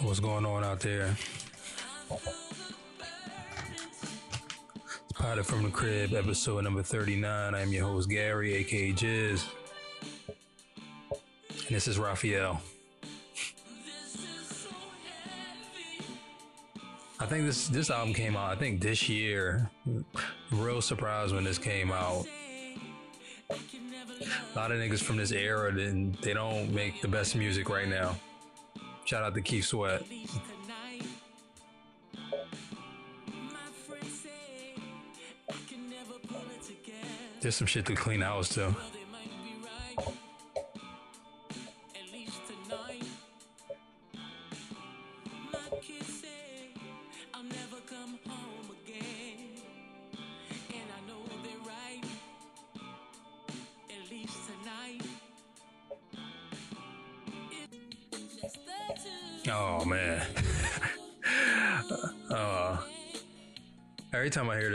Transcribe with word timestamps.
What's 0.00 0.20
going 0.20 0.44
on 0.44 0.62
out 0.62 0.80
there? 0.80 1.16
It's 2.10 2.74
Potted 5.14 5.46
from 5.46 5.62
the 5.62 5.70
Crib, 5.70 6.12
episode 6.12 6.64
number 6.64 6.82
39. 6.82 7.54
I'm 7.54 7.72
your 7.72 7.86
host, 7.86 8.10
Gary, 8.10 8.52
aka 8.54 8.92
Gizz. 8.92 9.46
And 11.10 11.74
this 11.74 11.88
is 11.88 11.98
Raphael. 11.98 12.60
I 17.18 17.26
think 17.26 17.46
this 17.46 17.68
this 17.68 17.90
album 17.90 18.12
came 18.12 18.36
out, 18.36 18.52
I 18.52 18.56
think 18.56 18.82
this 18.82 19.08
year. 19.08 19.70
Real 20.50 20.82
surprised 20.82 21.34
when 21.34 21.44
this 21.44 21.56
came 21.56 21.90
out. 21.90 22.26
A 24.54 24.58
lot 24.58 24.70
of 24.70 24.78
niggas 24.78 25.02
from 25.02 25.16
this 25.16 25.32
era, 25.32 25.72
then 25.72 26.16
they 26.22 26.32
don't 26.32 26.72
make 26.72 27.00
the 27.02 27.08
best 27.08 27.34
music 27.34 27.68
right 27.68 27.88
now. 27.88 28.14
Shout 29.04 29.24
out 29.24 29.34
to 29.34 29.42
Keith 29.42 29.64
Sweat. 29.64 30.04
There's 37.40 37.56
some 37.56 37.66
shit 37.66 37.84
to 37.86 37.94
clean 37.94 38.20
house 38.20 38.48
too. 38.48 38.74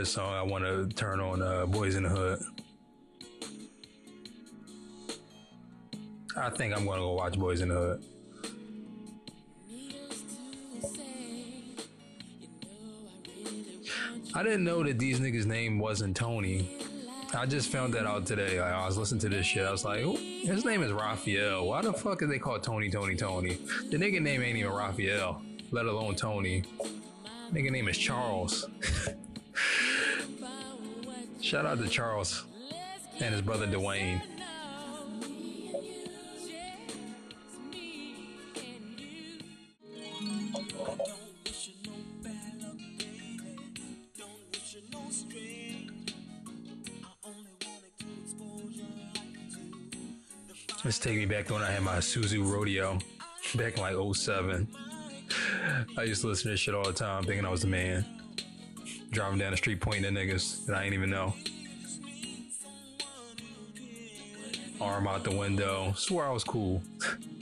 Song, 0.10 0.34
I 0.34 0.42
want 0.42 0.64
to 0.66 0.88
turn 0.96 1.20
on 1.20 1.42
uh, 1.42 1.68
Boys 1.68 1.96
in 1.96 2.04
the 2.04 2.10
Hood. 2.10 2.40
I 6.36 6.50
think 6.50 6.76
I'm 6.76 6.86
gonna 6.86 7.02
go 7.02 7.14
watch 7.14 7.38
Boys 7.38 7.62
in 7.62 7.70
the 7.70 7.76
Hood. 7.76 8.04
I 14.34 14.44
didn't 14.44 14.64
know 14.64 14.84
that 14.84 14.98
these 14.98 15.20
niggas' 15.20 15.46
name 15.46 15.80
wasn't 15.80 16.16
Tony. 16.16 16.70
I 17.36 17.46
just 17.46 17.70
found 17.70 17.94
that 17.94 18.08
out 18.08 18.26
today. 18.26 18.60
Like, 18.60 18.74
I 18.74 18.86
was 18.88 18.98
listening 18.98 19.22
to 19.22 19.30
this 19.30 19.46
shit. 19.46 19.66
I 19.66 19.72
was 19.72 19.86
like, 19.86 20.04
his 20.04 20.66
name 20.66 20.82
is 20.82 20.92
Raphael. 20.92 21.68
Why 21.68 21.82
the 21.82 21.94
fuck 21.94 22.24
are 22.24 22.28
they 22.28 22.40
called 22.40 22.64
Tony, 22.64 22.90
Tony, 22.90 23.16
Tony? 23.16 23.60
The 23.92 23.98
nigga 23.98 24.22
name 24.22 24.42
ain't 24.42 24.58
even 24.58 24.72
Raphael, 24.72 25.42
let 25.72 25.86
alone 25.86 26.16
Tony. 26.16 26.64
Nigga 27.52 27.70
name 27.72 27.88
is 27.88 27.98
Charles. 27.98 28.68
Shout 31.50 31.66
out 31.66 31.80
to 31.80 31.88
Charles 31.88 32.46
and 33.20 33.34
his 33.34 33.42
brother 33.42 33.66
Dwayne. 33.66 34.22
Let's 50.86 51.00
take 51.00 51.18
me 51.18 51.26
back 51.26 51.48
to 51.48 51.54
when 51.54 51.64
I 51.64 51.72
had 51.72 51.82
my 51.82 51.98
Suzu 51.98 52.48
Rodeo 52.48 53.00
back 53.56 53.74
in 53.76 53.82
like 53.82 53.96
07. 54.16 54.68
I 55.98 56.04
used 56.04 56.22
to 56.22 56.28
listen 56.28 56.44
to 56.44 56.50
this 56.52 56.60
shit 56.60 56.76
all 56.76 56.84
the 56.84 56.94
time, 56.94 57.24
thinking 57.24 57.44
I 57.44 57.50
was 57.50 57.62
the 57.62 57.68
man. 57.68 58.19
Driving 59.12 59.40
down 59.40 59.52
the 59.52 59.58
street 59.58 59.82
pointing 59.82 60.06
at 60.06 60.14
niggas 60.14 60.66
that 60.66 60.78
I 60.78 60.84
ain't 60.84 60.94
even 60.94 61.10
know. 61.10 61.34
Arm 64.80 65.08
out 65.08 65.24
the 65.24 65.36
window. 65.36 65.94
Swore 65.96 66.26
I 66.26 66.32
was 66.32 66.44
cool. 66.44 66.82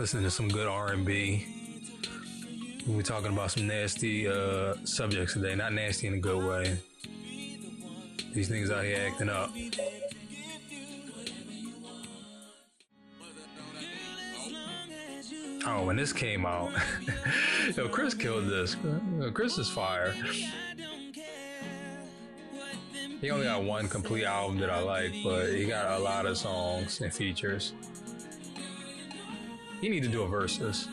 Listening 0.00 0.24
to 0.24 0.30
some 0.30 0.48
good 0.48 0.66
R&B. 0.66 1.46
We're 2.86 3.02
talking 3.02 3.34
about 3.34 3.50
some 3.50 3.66
nasty 3.66 4.26
uh, 4.26 4.74
subjects 4.84 5.34
today. 5.34 5.54
Not 5.54 5.74
nasty 5.74 6.06
in 6.06 6.14
a 6.14 6.18
good 6.18 6.42
way. 6.42 6.78
These 8.32 8.48
niggas 8.48 8.70
out 8.70 8.82
here 8.82 9.06
acting 9.06 9.28
up. 9.28 9.50
Oh, 15.66 15.84
when 15.84 15.96
this 15.96 16.14
came 16.14 16.46
out, 16.46 16.72
yo, 17.76 17.86
Chris 17.90 18.14
killed 18.14 18.46
this. 18.46 18.78
Chris 19.34 19.58
is 19.58 19.68
fire. 19.68 20.14
He 23.20 23.30
only 23.30 23.44
got 23.44 23.64
one 23.64 23.86
complete 23.86 24.24
album 24.24 24.60
that 24.60 24.70
I 24.70 24.80
like, 24.80 25.12
but 25.22 25.52
he 25.52 25.66
got 25.66 26.00
a 26.00 26.02
lot 26.02 26.24
of 26.24 26.38
songs 26.38 27.02
and 27.02 27.12
features. 27.12 27.74
You 29.80 29.88
need 29.88 30.02
to 30.02 30.08
do 30.08 30.22
a 30.22 30.28
versus. 30.28 30.86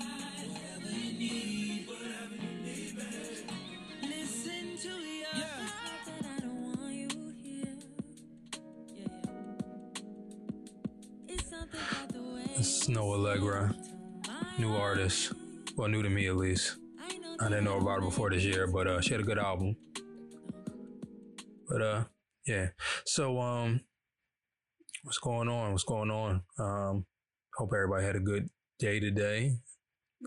Snoh 12.59 13.15
Aalegra, 13.15 13.75
new 14.57 14.73
artist. 14.73 15.33
Well, 15.75 15.89
new 15.89 16.01
to 16.01 16.09
me 16.09 16.27
at 16.27 16.37
least. 16.37 16.77
I 17.39 17.49
didn't 17.49 17.65
know 17.65 17.77
about 17.77 17.95
her 17.95 18.01
before 18.01 18.29
this 18.29 18.45
year, 18.45 18.67
but 18.67 18.87
uh, 18.87 19.01
she 19.01 19.11
had 19.11 19.19
a 19.19 19.23
good 19.23 19.37
album. 19.37 19.75
But 21.67 21.81
uh, 21.81 22.03
yeah. 22.45 22.69
So 23.05 23.39
um, 23.41 23.81
what's 25.03 25.19
going 25.19 25.49
on? 25.49 25.73
What's 25.73 25.83
going 25.83 26.09
on? 26.09 26.43
Um, 26.57 27.05
hope 27.55 27.71
everybody 27.75 28.05
had 28.05 28.15
a 28.15 28.21
good 28.21 28.47
day 28.79 28.99
today. 28.99 29.57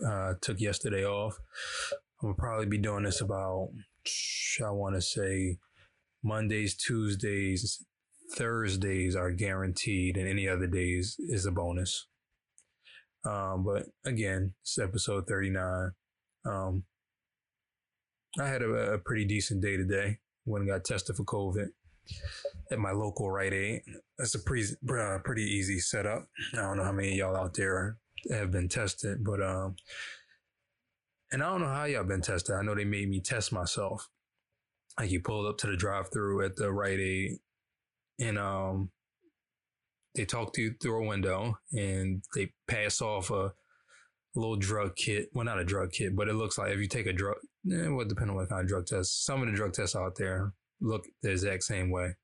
Uh, 0.05 0.33
took 0.41 0.59
yesterday 0.59 1.05
off. 1.05 1.37
I'm 2.21 2.29
gonna 2.29 2.35
probably 2.35 2.65
be 2.65 2.77
doing 2.77 3.03
this 3.03 3.21
about 3.21 3.69
I 4.65 4.71
want 4.71 4.95
to 4.95 5.01
say 5.01 5.57
Mondays, 6.23 6.75
Tuesdays, 6.75 7.83
Thursdays 8.35 9.15
are 9.15 9.31
guaranteed, 9.31 10.17
and 10.17 10.27
any 10.27 10.47
other 10.47 10.67
days 10.67 11.17
is 11.19 11.45
a 11.45 11.51
bonus. 11.51 12.07
Um, 13.25 13.63
but 13.63 13.87
again, 14.05 14.53
it's 14.61 14.79
episode 14.79 15.27
39. 15.27 15.91
Um, 16.45 16.83
I 18.39 18.47
had 18.47 18.61
a, 18.61 18.93
a 18.93 18.97
pretty 18.97 19.25
decent 19.25 19.61
day 19.61 19.77
today 19.77 20.19
when 20.45 20.63
I 20.63 20.65
got 20.65 20.85
tested 20.85 21.15
for 21.15 21.23
COVID 21.23 21.67
at 22.71 22.79
my 22.79 22.91
local 22.91 23.29
Rite 23.29 23.53
Aid. 23.53 23.81
That's 24.17 24.35
a 24.35 24.39
pretty, 24.39 24.73
uh, 24.89 25.19
pretty 25.23 25.43
easy 25.43 25.79
setup. 25.79 26.27
I 26.53 26.57
don't 26.57 26.77
know 26.77 26.83
how 26.83 26.91
many 26.91 27.11
of 27.11 27.17
y'all 27.17 27.35
out 27.35 27.53
there 27.53 27.97
have 28.29 28.51
been 28.51 28.69
tested, 28.69 29.23
but, 29.23 29.41
um, 29.41 29.75
and 31.31 31.41
I 31.41 31.49
don't 31.49 31.61
know 31.61 31.67
how 31.67 31.85
y'all 31.85 32.03
been 32.03 32.21
tested. 32.21 32.55
I 32.55 32.61
know 32.61 32.75
they 32.75 32.85
made 32.85 33.09
me 33.09 33.21
test 33.21 33.53
myself. 33.53 34.09
Like 34.99 35.11
you 35.11 35.21
pulled 35.21 35.47
up 35.47 35.57
to 35.59 35.67
the 35.67 35.77
drive 35.77 36.11
through 36.11 36.45
at 36.45 36.55
the 36.55 36.71
Rite 36.71 36.99
Aid 36.99 37.37
and, 38.19 38.37
um, 38.37 38.91
they 40.15 40.25
talk 40.25 40.53
to 40.53 40.61
you 40.61 40.75
through 40.81 41.03
a 41.03 41.07
window 41.07 41.57
and 41.71 42.23
they 42.35 42.51
pass 42.67 43.01
off 43.01 43.31
a 43.31 43.53
little 44.35 44.57
drug 44.57 44.95
kit. 44.95 45.29
Well, 45.33 45.45
not 45.45 45.59
a 45.59 45.65
drug 45.65 45.91
kit, 45.91 46.15
but 46.15 46.27
it 46.27 46.33
looks 46.33 46.57
like 46.57 46.71
if 46.71 46.79
you 46.79 46.87
take 46.87 47.07
a 47.07 47.13
drug, 47.13 47.37
eh, 47.71 47.87
well, 47.87 48.05
depending 48.05 48.31
on 48.31 48.35
what 48.35 48.49
kind 48.49 48.61
of 48.61 48.67
drug 48.67 48.85
test, 48.87 49.25
some 49.25 49.41
of 49.41 49.47
the 49.47 49.55
drug 49.55 49.73
tests 49.73 49.95
out 49.95 50.15
there 50.17 50.53
look 50.81 51.05
the 51.21 51.31
exact 51.31 51.63
same 51.63 51.89
way. 51.89 52.15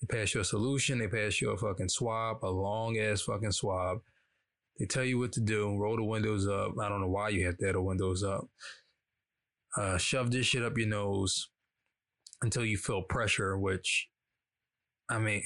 They 0.00 0.06
pass 0.06 0.34
you 0.34 0.40
a 0.40 0.44
solution, 0.44 0.98
they 0.98 1.08
pass 1.08 1.40
you 1.40 1.50
a 1.50 1.58
fucking 1.58 1.90
swab, 1.90 2.38
a 2.42 2.48
long 2.48 2.96
ass 2.98 3.22
fucking 3.22 3.52
swab. 3.52 3.98
They 4.80 4.86
tell 4.86 5.04
you 5.04 5.18
what 5.18 5.32
to 5.32 5.40
do, 5.40 5.76
roll 5.76 5.96
the 5.96 6.02
windows 6.02 6.48
up. 6.48 6.72
I 6.80 6.88
don't 6.88 7.02
know 7.02 7.08
why 7.08 7.28
you 7.28 7.44
have 7.44 7.58
to 7.58 7.66
have 7.66 7.74
the 7.74 7.82
windows 7.82 8.24
up. 8.24 8.48
Uh, 9.76 9.98
shove 9.98 10.30
this 10.30 10.46
shit 10.46 10.64
up 10.64 10.78
your 10.78 10.88
nose 10.88 11.50
until 12.40 12.64
you 12.64 12.78
feel 12.78 13.02
pressure, 13.02 13.58
which, 13.58 14.08
I 15.10 15.18
mean, 15.18 15.42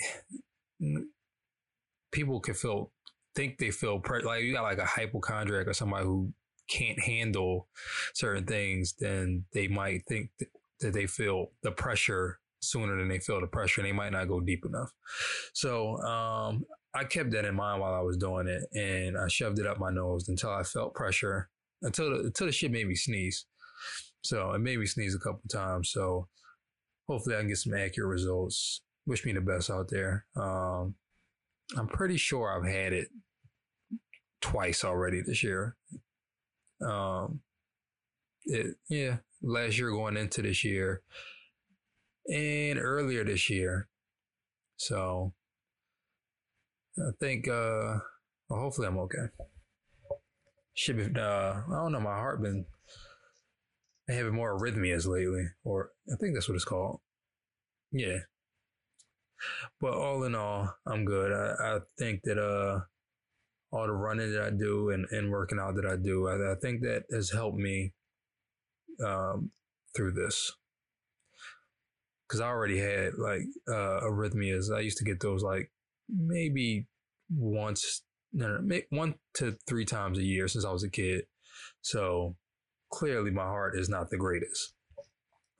people 2.12 2.38
can 2.38 2.54
feel 2.54 2.92
think 3.34 3.58
they 3.58 3.72
feel 3.72 3.98
pre- 3.98 4.22
like 4.22 4.44
you 4.44 4.52
got 4.52 4.62
like 4.62 4.78
a 4.78 4.84
hypochondriac 4.84 5.66
or 5.66 5.74
somebody 5.74 6.04
who 6.04 6.32
can't 6.68 7.00
handle 7.00 7.66
certain 8.14 8.44
things, 8.44 8.94
then 9.00 9.44
they 9.52 9.66
might 9.66 10.02
think 10.08 10.30
th- 10.38 10.50
that 10.78 10.92
they 10.92 11.06
feel 11.06 11.50
the 11.64 11.72
pressure 11.72 12.38
sooner 12.60 12.96
than 12.96 13.08
they 13.08 13.18
feel 13.18 13.40
the 13.40 13.48
pressure 13.48 13.80
and 13.80 13.88
they 13.88 13.92
might 13.92 14.12
not 14.12 14.28
go 14.28 14.38
deep 14.38 14.64
enough. 14.64 14.92
So 15.52 15.96
um, 15.98 16.64
I 16.94 17.04
kept 17.04 17.32
that 17.32 17.44
in 17.44 17.54
mind 17.54 17.80
while 17.80 17.94
I 17.94 18.00
was 18.00 18.16
doing 18.16 18.46
it 18.46 18.62
and 18.72 19.18
I 19.18 19.26
shoved 19.28 19.58
it 19.58 19.66
up 19.66 19.78
my 19.78 19.90
nose 19.90 20.28
until 20.28 20.50
I 20.50 20.62
felt 20.62 20.94
pressure 20.94 21.48
until 21.82 22.10
the, 22.10 22.26
until 22.26 22.46
the 22.46 22.52
shit 22.52 22.70
made 22.70 22.86
me 22.86 22.94
sneeze. 22.94 23.46
So 24.22 24.52
it 24.52 24.60
made 24.60 24.78
me 24.78 24.86
sneeze 24.86 25.14
a 25.14 25.18
couple 25.18 25.42
times. 25.50 25.90
So 25.90 26.28
hopefully 27.08 27.36
I 27.36 27.40
can 27.40 27.48
get 27.48 27.58
some 27.58 27.74
accurate 27.74 28.08
results. 28.08 28.80
Wish 29.06 29.24
me 29.24 29.32
the 29.32 29.40
best 29.40 29.70
out 29.70 29.88
there. 29.90 30.24
Um, 30.36 30.94
I'm 31.76 31.88
pretty 31.88 32.16
sure 32.16 32.50
I've 32.50 32.70
had 32.70 32.92
it 32.92 33.08
twice 34.40 34.84
already 34.84 35.20
this 35.20 35.42
year. 35.42 35.76
Um, 36.80 37.40
it, 38.44 38.76
yeah, 38.88 39.18
last 39.42 39.78
year 39.78 39.90
going 39.90 40.16
into 40.16 40.42
this 40.42 40.64
year 40.64 41.02
and 42.26 42.78
earlier 42.78 43.24
this 43.24 43.50
year. 43.50 43.88
So 44.76 45.34
I 46.98 47.10
think, 47.20 47.48
uh, 47.48 47.98
well, 48.48 48.60
hopefully 48.60 48.86
I'm 48.86 48.98
okay. 48.98 49.26
Should 50.74 50.96
be, 50.96 51.20
uh, 51.20 51.22
I 51.22 51.62
don't 51.68 51.92
know, 51.92 52.00
my 52.00 52.14
heart 52.14 52.42
been 52.42 52.66
having 54.08 54.34
more 54.34 54.58
arrhythmias 54.58 55.06
lately, 55.06 55.46
or 55.64 55.90
I 56.12 56.16
think 56.16 56.34
that's 56.34 56.48
what 56.48 56.56
it's 56.56 56.64
called. 56.64 57.00
Yeah. 57.92 58.18
But 59.80 59.94
all 59.94 60.24
in 60.24 60.34
all, 60.34 60.74
I'm 60.86 61.04
good. 61.04 61.32
I, 61.32 61.76
I 61.76 61.78
think 61.98 62.20
that, 62.24 62.38
uh, 62.38 62.80
all 63.72 63.86
the 63.86 63.92
running 63.92 64.32
that 64.32 64.42
I 64.42 64.50
do 64.50 64.90
and, 64.90 65.06
and 65.10 65.32
working 65.32 65.58
out 65.58 65.74
that 65.74 65.86
I 65.86 65.96
do, 65.96 66.28
I, 66.28 66.52
I 66.52 66.54
think 66.62 66.82
that 66.82 67.04
has 67.10 67.32
helped 67.32 67.58
me 67.58 67.92
um, 69.04 69.50
through 69.96 70.12
this. 70.12 70.52
Because 72.28 72.40
I 72.40 72.46
already 72.46 72.78
had 72.78 73.14
like 73.18 73.42
uh, 73.68 74.00
arrhythmias. 74.02 74.74
I 74.74 74.80
used 74.80 74.98
to 74.98 75.04
get 75.04 75.20
those 75.20 75.42
like 75.42 75.70
maybe 76.08 76.86
once, 77.30 78.02
no, 78.32 78.58
no, 78.58 78.80
one 78.90 79.14
to 79.34 79.56
three 79.68 79.84
times 79.84 80.18
a 80.18 80.24
year 80.24 80.48
since 80.48 80.64
I 80.64 80.72
was 80.72 80.84
a 80.84 80.90
kid. 80.90 81.24
So 81.82 82.36
clearly 82.92 83.30
my 83.30 83.44
heart 83.44 83.78
is 83.78 83.88
not 83.88 84.10
the 84.10 84.16
greatest. 84.16 84.74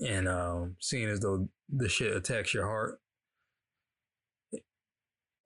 And 0.00 0.28
um, 0.28 0.76
seeing 0.80 1.08
as 1.08 1.20
though 1.20 1.48
the 1.68 1.88
shit 1.88 2.16
attacks 2.16 2.52
your 2.52 2.66
heart 2.66 3.00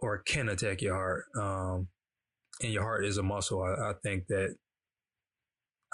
or 0.01 0.19
can 0.19 0.49
attack 0.49 0.81
your 0.81 0.95
heart, 0.95 1.25
um, 1.39 1.89
and 2.63 2.73
your 2.73 2.83
heart 2.83 3.05
is 3.05 3.19
a 3.19 3.23
muscle, 3.23 3.63
I, 3.63 3.91
I, 3.91 3.93
think 4.03 4.27
that 4.29 4.57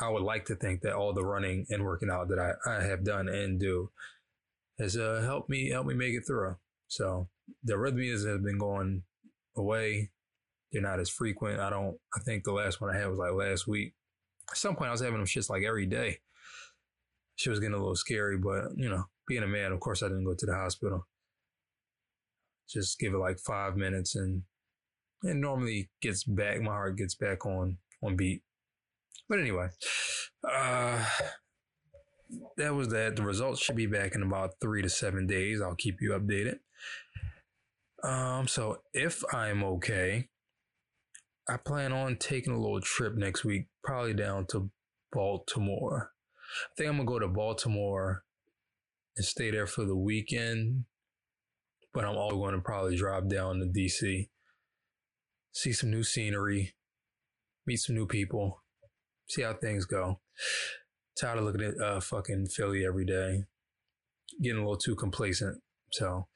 I 0.01 0.09
would 0.09 0.23
like 0.23 0.47
to 0.47 0.57
think 0.57 0.81
that 0.83 0.95
all 0.95 1.13
the 1.13 1.25
running 1.25 1.67
and 1.69 1.85
working 1.85 2.11
out 2.11 2.29
that 2.29 2.39
I, 2.39 2.71
I 2.71 2.83
have 2.85 3.05
done 3.05 3.29
and 3.29 3.61
do 3.61 3.91
has 4.79 4.97
uh, 4.97 5.23
helped 5.25 5.51
me 5.51 5.71
help 5.71 5.87
me 5.87 5.95
make 5.95 6.15
it 6.15 6.25
through. 6.27 6.57
So 6.89 7.29
the 7.63 7.75
arrhythmias 7.75 8.29
have 8.29 8.43
been 8.43 8.59
going 8.59 9.03
away. 9.57 10.11
They're 10.73 10.83
not 10.83 11.01
as 11.01 11.11
frequent. 11.11 11.61
I 11.61 11.71
don't. 11.71 11.97
I 12.15 12.21
think 12.21 12.45
the 12.45 12.53
last 12.53 12.81
one 12.81 12.95
I 12.95 12.99
had 12.99 13.09
was 13.09 13.19
like 13.19 13.33
last 13.33 13.67
week. 13.67 13.95
At 14.51 14.57
some 14.57 14.77
point, 14.77 14.89
I 14.89 14.93
was 14.93 15.01
having 15.01 15.17
them 15.17 15.27
shits 15.27 15.51
like 15.51 15.63
every 15.63 15.87
day. 15.87 16.19
She 17.37 17.51
was 17.51 17.61
getting 17.61 17.75
a 17.75 17.79
little 17.79 17.97
scary, 17.97 18.37
but 18.37 18.77
you 18.77 18.89
know, 18.89 19.05
being 19.27 19.43
a 19.43 19.49
man, 19.49 19.73
of 19.73 19.81
course, 19.81 20.03
I 20.03 20.09
didn't 20.09 20.25
go 20.25 20.35
to 20.35 20.47
the 20.47 20.55
hospital. 20.55 21.07
Just 22.69 22.99
give 22.99 23.15
it 23.15 23.19
like 23.19 23.39
five 23.39 23.77
minutes 23.77 24.17
and 24.17 24.43
it 25.23 25.37
normally 25.37 25.91
gets 26.01 26.25
back. 26.25 26.61
My 26.61 26.73
heart 26.73 26.97
gets 26.97 27.15
back 27.15 27.47
on 27.47 27.79
on 28.03 28.17
beat. 28.17 28.43
But 29.29 29.41
anyway, 29.41 29.69
uh, 30.49 31.05
that 32.57 32.75
was 32.75 32.89
that. 32.89 33.17
The 33.17 33.23
results 33.23 33.63
should 33.63 33.77
be 33.77 33.87
back 33.87 34.15
in 34.15 34.23
about 34.23 34.55
three 34.61 34.83
to 34.83 34.89
seven 34.89 35.27
days. 35.27 35.61
I'll 35.61 35.75
keep 35.75 35.97
you 36.01 36.11
updated. 36.11 36.59
Um, 38.05 38.47
so 38.47 38.79
if 38.93 39.23
I'm 39.33 39.65
okay, 39.65 40.29
I 41.49 41.57
plan 41.57 41.93
on 41.93 42.17
taking 42.17 42.53
a 42.53 42.61
little 42.61 42.81
trip 42.81 43.15
next 43.17 43.45
week, 43.45 43.67
probably 43.83 44.15
down 44.15 44.47
to 44.51 44.71
Baltimore. 45.13 46.11
I 46.65 46.73
think 46.77 46.91
I'm 46.91 46.97
gonna 46.97 47.07
go 47.07 47.19
to 47.19 47.29
Baltimore 47.29 48.25
and 49.17 49.25
stay 49.25 49.51
there 49.51 49.67
for 49.67 49.85
the 49.85 49.97
weekend, 49.97 50.85
but 51.93 52.05
I'm 52.05 52.17
also 52.17 52.37
going 52.37 52.55
to 52.55 52.61
probably 52.61 52.97
drop 52.97 53.29
down 53.29 53.61
to 53.61 53.67
DC 53.67 54.27
see 55.55 55.73
some 55.73 55.91
new 55.91 56.03
scenery, 56.03 56.75
meet 57.67 57.77
some 57.77 57.95
new 57.95 58.07
people, 58.07 58.63
see 59.29 59.43
how 59.43 59.55
things 59.55 59.87
go. 59.87 60.21
Tired 61.19 61.39
of 61.39 61.45
looking 61.45 61.63
at 61.63 61.81
uh, 61.81 62.01
fucking 62.01 62.47
Philly 62.47 62.85
every 62.85 63.07
day, 63.07 63.45
getting 64.43 64.59
a 64.59 64.63
little 64.63 64.77
too 64.77 64.97
complacent. 64.97 65.63
So, 65.93 66.27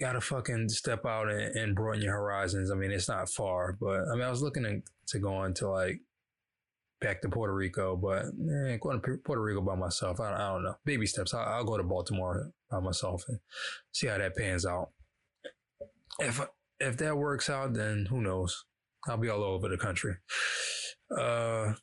gotta 0.00 0.20
fucking 0.20 0.68
step 0.68 1.06
out 1.06 1.28
and, 1.28 1.56
and 1.56 1.74
broaden 1.74 2.02
your 2.02 2.14
horizons. 2.14 2.70
I 2.70 2.74
mean, 2.74 2.90
it's 2.90 3.08
not 3.08 3.28
far, 3.28 3.76
but 3.80 4.00
I 4.10 4.14
mean, 4.14 4.22
I 4.22 4.30
was 4.30 4.42
looking 4.42 4.64
to, 4.64 4.82
to 5.08 5.18
go 5.18 5.44
into 5.44 5.68
like 5.68 6.00
back 7.00 7.20
to 7.22 7.28
Puerto 7.28 7.54
Rico, 7.54 7.96
but 7.96 8.24
eh, 8.26 8.76
going 8.80 9.00
to 9.00 9.18
Puerto 9.24 9.42
Rico 9.42 9.60
by 9.60 9.76
myself, 9.76 10.20
I, 10.20 10.34
I 10.34 10.52
don't 10.52 10.64
know. 10.64 10.74
Baby 10.84 11.06
steps. 11.06 11.34
I, 11.34 11.44
I'll 11.44 11.64
go 11.64 11.76
to 11.76 11.84
Baltimore 11.84 12.50
by 12.70 12.80
myself 12.80 13.24
and 13.28 13.38
see 13.92 14.06
how 14.06 14.18
that 14.18 14.36
pans 14.36 14.66
out. 14.66 14.90
If 16.18 16.40
if 16.80 16.96
that 16.98 17.16
works 17.16 17.50
out, 17.50 17.74
then 17.74 18.06
who 18.08 18.20
knows? 18.20 18.64
I'll 19.06 19.16
be 19.16 19.28
all 19.28 19.42
over 19.42 19.68
the 19.68 19.76
country. 19.76 20.16
Uh, 21.16 21.74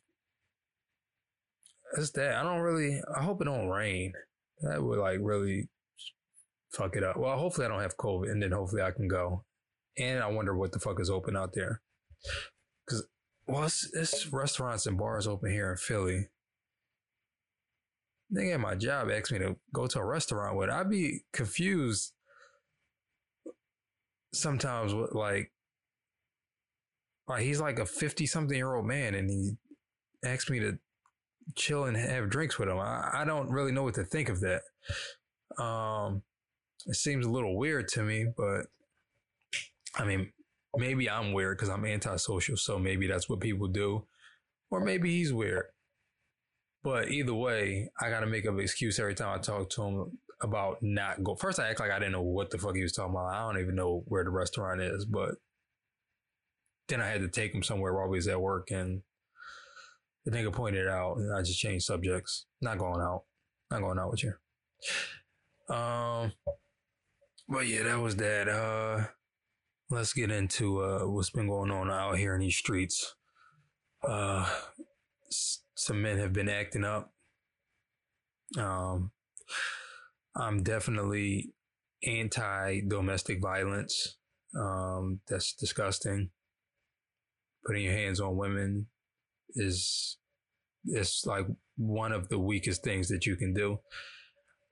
that's 1.94 2.10
that. 2.12 2.34
I 2.34 2.42
don't 2.42 2.60
really. 2.60 3.00
I 3.14 3.22
hope 3.22 3.40
it 3.40 3.44
don't 3.44 3.68
rain. 3.68 4.12
That 4.62 4.82
would 4.82 4.98
like 4.98 5.18
really 5.20 5.68
fuck 6.72 6.96
it 6.96 7.04
up. 7.04 7.16
Well, 7.16 7.38
hopefully 7.38 7.66
I 7.66 7.70
don't 7.70 7.82
have 7.82 7.96
COVID, 7.96 8.30
and 8.30 8.42
then 8.42 8.52
hopefully 8.52 8.82
I 8.82 8.90
can 8.90 9.08
go. 9.08 9.44
And 9.98 10.22
I 10.22 10.28
wonder 10.28 10.56
what 10.56 10.72
the 10.72 10.80
fuck 10.80 11.00
is 11.00 11.10
open 11.10 11.36
out 11.36 11.52
there. 11.52 11.82
Cause 12.88 13.06
well, 13.46 13.64
it's, 13.64 13.90
it's 13.92 14.32
restaurants 14.32 14.86
and 14.86 14.96
bars 14.96 15.26
open 15.26 15.50
here 15.50 15.70
in 15.70 15.76
Philly. 15.76 16.28
They 18.30 18.52
at 18.52 18.60
my 18.60 18.74
job 18.74 19.10
asked 19.10 19.32
me 19.32 19.38
to 19.40 19.56
go 19.74 19.86
to 19.86 19.98
a 19.98 20.04
restaurant 20.04 20.56
with. 20.56 20.70
I'd 20.70 20.88
be 20.88 21.20
confused 21.32 22.12
sometimes 24.32 24.94
like 25.12 25.52
like 27.28 27.42
he's 27.42 27.60
like 27.60 27.78
a 27.78 27.84
50 27.84 28.26
something 28.26 28.56
year 28.56 28.74
old 28.74 28.86
man 28.86 29.14
and 29.14 29.28
he 29.28 29.52
asked 30.24 30.48
me 30.48 30.60
to 30.60 30.78
chill 31.54 31.84
and 31.84 31.96
have 31.96 32.30
drinks 32.30 32.58
with 32.58 32.68
him. 32.68 32.78
I, 32.78 33.10
I 33.12 33.24
don't 33.26 33.50
really 33.50 33.72
know 33.72 33.82
what 33.82 33.94
to 33.94 34.04
think 34.04 34.28
of 34.28 34.40
that. 34.40 34.62
Um, 35.62 36.22
it 36.86 36.96
seems 36.96 37.26
a 37.26 37.30
little 37.30 37.56
weird 37.56 37.88
to 37.88 38.02
me, 38.02 38.26
but 38.36 38.66
I 39.94 40.04
mean, 40.04 40.32
maybe 40.76 41.08
I'm 41.08 41.32
weird 41.32 41.58
because 41.58 41.68
I'm 41.68 41.84
antisocial. 41.84 42.56
So 42.56 42.78
maybe 42.78 43.06
that's 43.06 43.28
what 43.28 43.40
people 43.40 43.68
do. 43.68 44.06
Or 44.70 44.80
maybe 44.80 45.16
he's 45.16 45.32
weird. 45.32 45.66
But 46.82 47.10
either 47.10 47.34
way, 47.34 47.90
I 48.00 48.10
got 48.10 48.20
to 48.20 48.26
make 48.26 48.46
up 48.46 48.54
an 48.54 48.60
excuse 48.60 48.98
every 48.98 49.14
time 49.14 49.38
I 49.38 49.40
talk 49.40 49.70
to 49.70 49.82
him 49.82 50.18
about 50.42 50.78
not 50.82 51.22
go. 51.22 51.36
First, 51.36 51.60
I 51.60 51.68
act 51.68 51.78
like 51.78 51.92
I 51.92 51.98
didn't 51.98 52.12
know 52.12 52.22
what 52.22 52.50
the 52.50 52.58
fuck 52.58 52.74
he 52.74 52.82
was 52.82 52.92
talking 52.92 53.12
about. 53.12 53.32
I 53.32 53.46
don't 53.46 53.62
even 53.62 53.76
know 53.76 54.02
where 54.06 54.24
the 54.24 54.30
restaurant 54.30 54.80
is, 54.80 55.04
but 55.04 55.36
then 56.88 57.00
I 57.00 57.08
had 57.08 57.20
to 57.20 57.28
take 57.28 57.54
him 57.54 57.62
somewhere 57.62 57.94
while 57.94 58.06
he 58.06 58.16
was 58.16 58.26
at 58.26 58.40
work, 58.40 58.72
and 58.72 59.02
the 60.24 60.32
nigga 60.32 60.52
pointed 60.52 60.82
it 60.82 60.88
out, 60.88 61.18
and 61.18 61.32
I 61.32 61.42
just 61.42 61.60
changed 61.60 61.84
subjects. 61.84 62.46
Not 62.60 62.78
going 62.78 63.00
out. 63.00 63.22
Not 63.70 63.82
going 63.82 63.98
out 63.98 64.10
with 64.10 64.24
you. 64.24 64.34
Um, 65.74 66.32
but 67.52 67.66
yeah, 67.66 67.82
that 67.82 68.00
was 68.00 68.16
that. 68.16 68.48
Uh, 68.48 69.04
let's 69.90 70.14
get 70.14 70.30
into 70.30 70.80
uh 70.82 71.00
what's 71.00 71.30
been 71.30 71.48
going 71.48 71.70
on 71.70 71.90
out 71.90 72.16
here 72.16 72.34
in 72.34 72.40
these 72.40 72.56
streets. 72.56 73.14
Uh, 74.08 74.48
some 75.28 76.00
men 76.00 76.18
have 76.18 76.32
been 76.32 76.48
acting 76.48 76.84
up. 76.84 77.12
Um, 78.58 79.10
I'm 80.34 80.62
definitely 80.62 81.52
anti 82.02 82.80
domestic 82.88 83.40
violence. 83.42 84.16
Um, 84.58 85.20
that's 85.28 85.54
disgusting. 85.54 86.30
Putting 87.66 87.84
your 87.84 87.92
hands 87.92 88.18
on 88.18 88.36
women 88.36 88.86
is 89.54 90.16
is 90.86 91.22
like 91.26 91.46
one 91.76 92.12
of 92.12 92.28
the 92.30 92.38
weakest 92.38 92.82
things 92.82 93.08
that 93.08 93.26
you 93.26 93.36
can 93.36 93.52
do. 93.52 93.78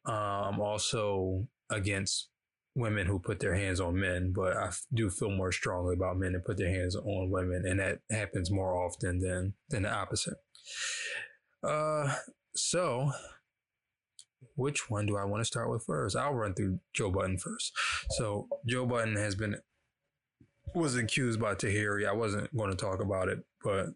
Um, 0.07 0.15
I'm 0.15 0.61
also 0.61 1.47
against 1.71 2.30
women 2.75 3.07
who 3.07 3.19
put 3.19 3.41
their 3.41 3.55
hands 3.55 3.81
on 3.81 3.99
men, 3.99 4.33
but 4.35 4.57
I 4.57 4.71
do 4.95 5.11
feel 5.11 5.31
more 5.31 5.53
strongly 5.53 5.95
about 5.95 6.19
men 6.19 6.33
that 6.33 6.45
put 6.45 6.57
their 6.57 6.71
hands 6.71 6.97
on 6.97 7.31
women, 7.31 7.65
and 7.67 7.81
that 7.81 8.01
happens 8.11 8.51
more 8.51 8.75
often 8.75 9.21
than 9.21 9.55
than 9.69 9.83
the 9.83 9.93
opposite. 9.93 10.39
Uh, 11.63 12.15
so 12.55 13.13
which 14.57 14.91
one 14.91 15.07
do 15.07 15.17
I 15.17 15.25
want 15.25 15.41
to 15.41 15.47
start 15.47 15.71
with 15.71 15.85
first? 15.85 16.17
I'll 16.17 16.35
run 16.35 16.55
through 16.55 16.81
Joe 16.93 17.11
Budden 17.11 17.39
first. 17.39 17.73
So 18.11 18.49
Joe 18.67 18.87
Budden 18.87 19.17
has 19.17 19.35
been 19.35 19.57
was 20.75 20.97
accused 20.97 21.41
by 21.41 21.55
Tahiry. 21.55 22.09
I 22.09 22.13
wasn't 22.13 22.55
going 22.57 22.71
to 22.71 22.77
talk 22.77 23.03
about 23.03 23.29
it, 23.29 23.41
but 23.65 23.87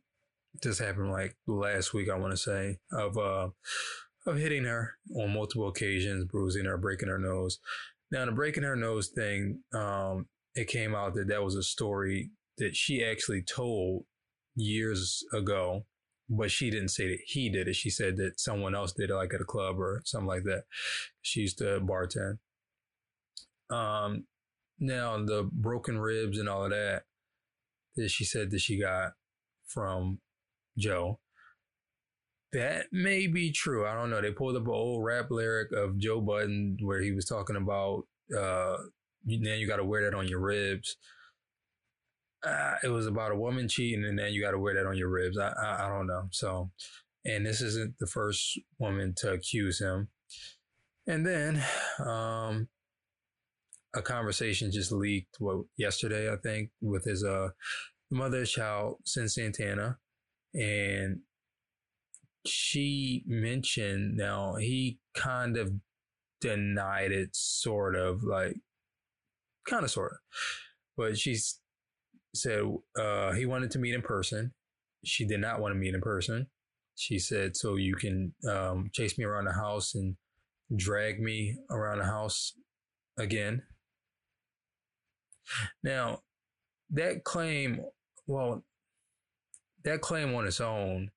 this 0.63 0.79
happened 0.79 1.11
like 1.11 1.37
last 1.47 1.95
week. 1.95 2.09
I 2.09 2.19
want 2.19 2.33
to 2.33 2.37
say 2.37 2.79
of 2.93 3.17
uh, 3.17 3.49
of 4.27 4.37
hitting 4.37 4.65
her 4.65 4.95
on 5.15 5.35
multiple 5.35 5.69
occasions, 5.69 6.25
bruising 6.25 6.65
her, 6.65 6.79
breaking 6.79 7.09
her 7.09 7.19
nose. 7.19 7.59
Now, 8.15 8.25
the 8.27 8.31
breaking 8.31 8.63
her 8.63 8.77
nose 8.77 9.09
thing, 9.09 9.59
um, 9.75 10.29
it 10.55 10.69
came 10.69 10.95
out 10.95 11.15
that 11.15 11.27
that 11.27 11.43
was 11.43 11.57
a 11.57 11.65
story 11.65 12.31
that 12.59 12.77
she 12.77 13.05
actually 13.05 13.43
told 13.43 14.05
years 14.55 15.25
ago, 15.33 15.85
but 16.31 16.53
she 16.53 16.71
didn't 16.71 16.91
say 16.91 17.09
that 17.09 17.19
he 17.27 17.51
did 17.51 17.67
it. 17.67 17.75
She 17.75 17.91
said 17.91 18.17
that 18.19 18.39
someone 18.39 18.73
else 18.73 18.93
did 18.93 19.11
it, 19.11 19.17
like 19.17 19.35
at 19.35 19.41
a 19.41 19.45
club 19.45 19.81
or 19.81 20.01
something 20.05 20.29
like 20.29 20.45
that. 20.45 20.63
She 21.23 21.41
used 21.41 21.59
to 21.59 21.81
bartend. 21.81 22.39
Um, 23.69 24.27
now 24.79 25.19
the 25.19 25.51
broken 25.53 25.99
ribs 25.99 26.39
and 26.39 26.49
all 26.49 26.67
of 26.67 26.71
that 26.71 27.03
that 27.97 28.13
she 28.13 28.25
said 28.25 28.53
that 28.53 28.61
she 28.61 28.81
got 28.81 29.15
from 29.67 30.21
Joe. 30.79 31.19
That 32.55 32.87
may 32.93 33.27
be 33.27 33.53
true. 33.53 33.87
I 33.87 33.95
don't 33.95 34.11
know. 34.11 34.23
They 34.23 34.31
pulled 34.31 34.57
up 34.57 34.63
an 34.63 34.71
old 34.71 35.05
rap 35.05 35.27
lyric 35.31 35.73
of 35.73 35.99
Joe 35.99 36.21
Budden 36.21 36.79
where 36.81 37.03
he 37.03 37.13
was 37.13 37.27
talking 37.27 37.57
about 37.57 38.05
uh 38.37 38.77
then 39.27 39.59
you 39.59 39.67
got 39.67 39.77
to 39.77 39.85
wear 39.85 40.05
that 40.05 40.17
on 40.17 40.29
your 40.29 40.41
ribs. 40.41 40.97
Uh, 42.47 42.75
it 42.83 42.89
was 42.89 43.07
about 43.07 43.33
a 43.33 43.37
woman 43.37 43.69
cheating, 43.69 44.05
and 44.05 44.19
then 44.19 44.33
you 44.33 44.43
got 44.43 44.51
to 44.51 44.59
wear 44.59 44.75
that 44.75 44.87
on 44.87 44.99
your 44.99 45.09
ribs. 45.09 45.39
I, 45.39 45.49
I 45.49 45.87
I 45.87 45.89
don't 45.89 46.07
know. 46.07 46.29
So, 46.31 46.71
and 47.25 47.45
this 47.47 47.63
isn't 47.63 47.95
the 47.99 48.07
first 48.07 48.59
woman 48.79 49.15
to 49.19 49.33
accuse 49.33 49.81
him. 49.81 50.09
And 51.07 51.27
then, 51.27 51.63
um, 52.05 52.69
a 53.95 54.03
conversation 54.03 54.71
just 54.71 54.93
leaked 54.93 55.37
what 55.39 55.65
yesterday 55.77 56.31
I 56.31 56.37
think 56.37 56.71
with 56.83 57.05
his 57.05 57.25
uh 57.25 57.49
mother's 58.11 58.51
child, 58.51 58.97
Cyn 59.07 59.31
Santana, 59.31 59.99
and 60.53 61.21
she 62.47 63.23
mentioned 63.27 64.17
now 64.17 64.57
he 64.57 64.99
kind 65.15 65.57
of 65.57 65.73
denied 66.41 67.13
it, 67.13 67.31
sort 67.33 67.97
of 67.97 68.23
like 68.23 68.57
kind 69.67 69.85
of 69.85 69.91
sort 69.91 70.13
of, 70.13 70.19
but 70.97 71.19
she 71.19 71.37
said 72.35 72.63
uh, 72.99 73.33
he 73.33 73.47
wanted 73.47 73.71
to 73.71 73.79
meet 73.79 73.95
in 73.95 74.03
person. 74.03 74.53
She 75.05 75.27
did 75.27 75.41
not 75.41 75.61
want 75.61 75.73
to 75.73 75.79
meet 75.79 75.95
in 75.95 76.01
person. 76.01 76.47
She 76.97 77.19
said, 77.19 77.57
"So 77.57 77.77
you 77.77 77.95
can 77.95 78.35
um, 78.49 78.91
chase 78.93 79.19
me 79.19 79.25
around 79.25 79.47
the 79.47 79.53
house 79.53 79.95
and 79.95 80.17
drag 80.77 81.21
me 81.21 81.57
around 81.71 81.99
the 81.99 82.05
house 82.05 82.53
again." 83.19 83.63
Now, 85.83 86.21
that 86.91 87.25
claim, 87.25 87.81
well, 88.27 88.65
that 89.85 90.01
claim 90.01 90.35
on 90.35 90.47
its 90.47 90.61
own 90.61 91.11